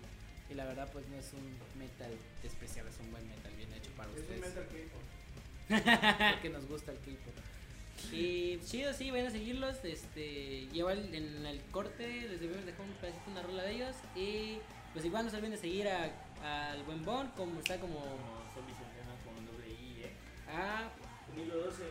[0.49, 2.11] Y la verdad pues no es un metal
[2.43, 4.41] especial, es un buen metal bien hecho para Es un ustedes.
[4.41, 5.03] metal K-pop.
[6.34, 7.34] Porque nos gusta el K-pop.
[8.11, 9.78] Y chido, sí, vayan a seguirlos.
[9.84, 10.24] Este,
[10.74, 13.95] igual en el corte les debemos dejar un pedacito, una rola de ellos.
[14.16, 14.57] Y
[14.93, 16.11] pues igual no se olviden de seguir a-
[16.72, 20.11] al buen Bon, como está como Como son Vicentiano con doble I, eh.
[20.51, 20.89] a
[21.36, 21.84] Nilo 12.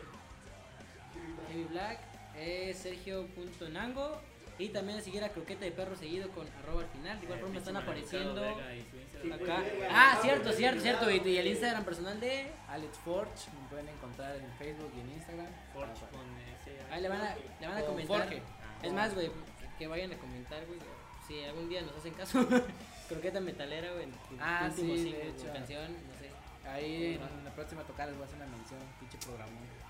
[1.49, 1.99] Heavy Black,
[2.35, 4.21] eh, Sergio.nango.
[4.59, 7.17] Y también a seguir a Croqueta de Perro seguido con arroba al final.
[7.19, 9.63] De igual Eh, forma están apareciendo acá.
[9.89, 11.09] Ah, cierto, cierto, cierto.
[11.09, 11.47] Y, el.
[11.47, 12.51] Instagram personal de.
[12.67, 15.47] Alex Forge, me pueden encontrar en Facebook y en Instagram.
[15.73, 16.93] Forge Ah, con ese.
[16.93, 18.19] Ahí le van a, le van a comentar.
[18.19, 18.41] Jorge.
[18.61, 19.31] Ah, Es más, güey,
[19.79, 20.79] que, vayan a comentar, güey.
[21.27, 22.47] Si algún día nos hacen caso,
[23.09, 24.05] croqueta metalera, güey.
[24.39, 25.15] Ah, sí,
[25.51, 26.69] canción, no sé.
[26.69, 29.82] Ahí en la próxima tocada les voy a hacer una mención, pinche programón.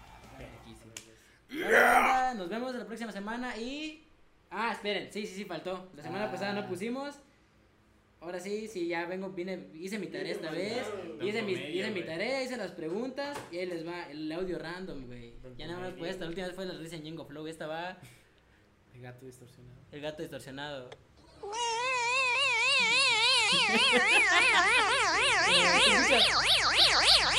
[1.61, 4.05] Banda, nos vemos la próxima semana y.
[4.49, 5.89] Ah, esperen, sí, sí, sí, faltó.
[5.95, 6.31] La semana Ah.
[6.31, 7.15] pasada no pusimos.
[8.21, 10.85] Ahora sí, sí, ya vengo, vine, hice mi tarea esta vez.
[11.21, 15.07] Hice mi, hice mi tarea, hice las preguntas y ahí les va el audio random,
[15.07, 15.33] güey.
[15.57, 17.67] Ya nada más fue esta, la última vez fue la risa en Yengo Flow, esta
[17.67, 17.97] va
[18.93, 19.75] El gato distorsionado.
[19.91, 20.89] el gato distorsionado.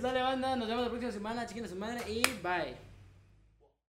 [0.00, 2.93] Sale banda, nos vemos la próxima semana, chiquen su madre y bye.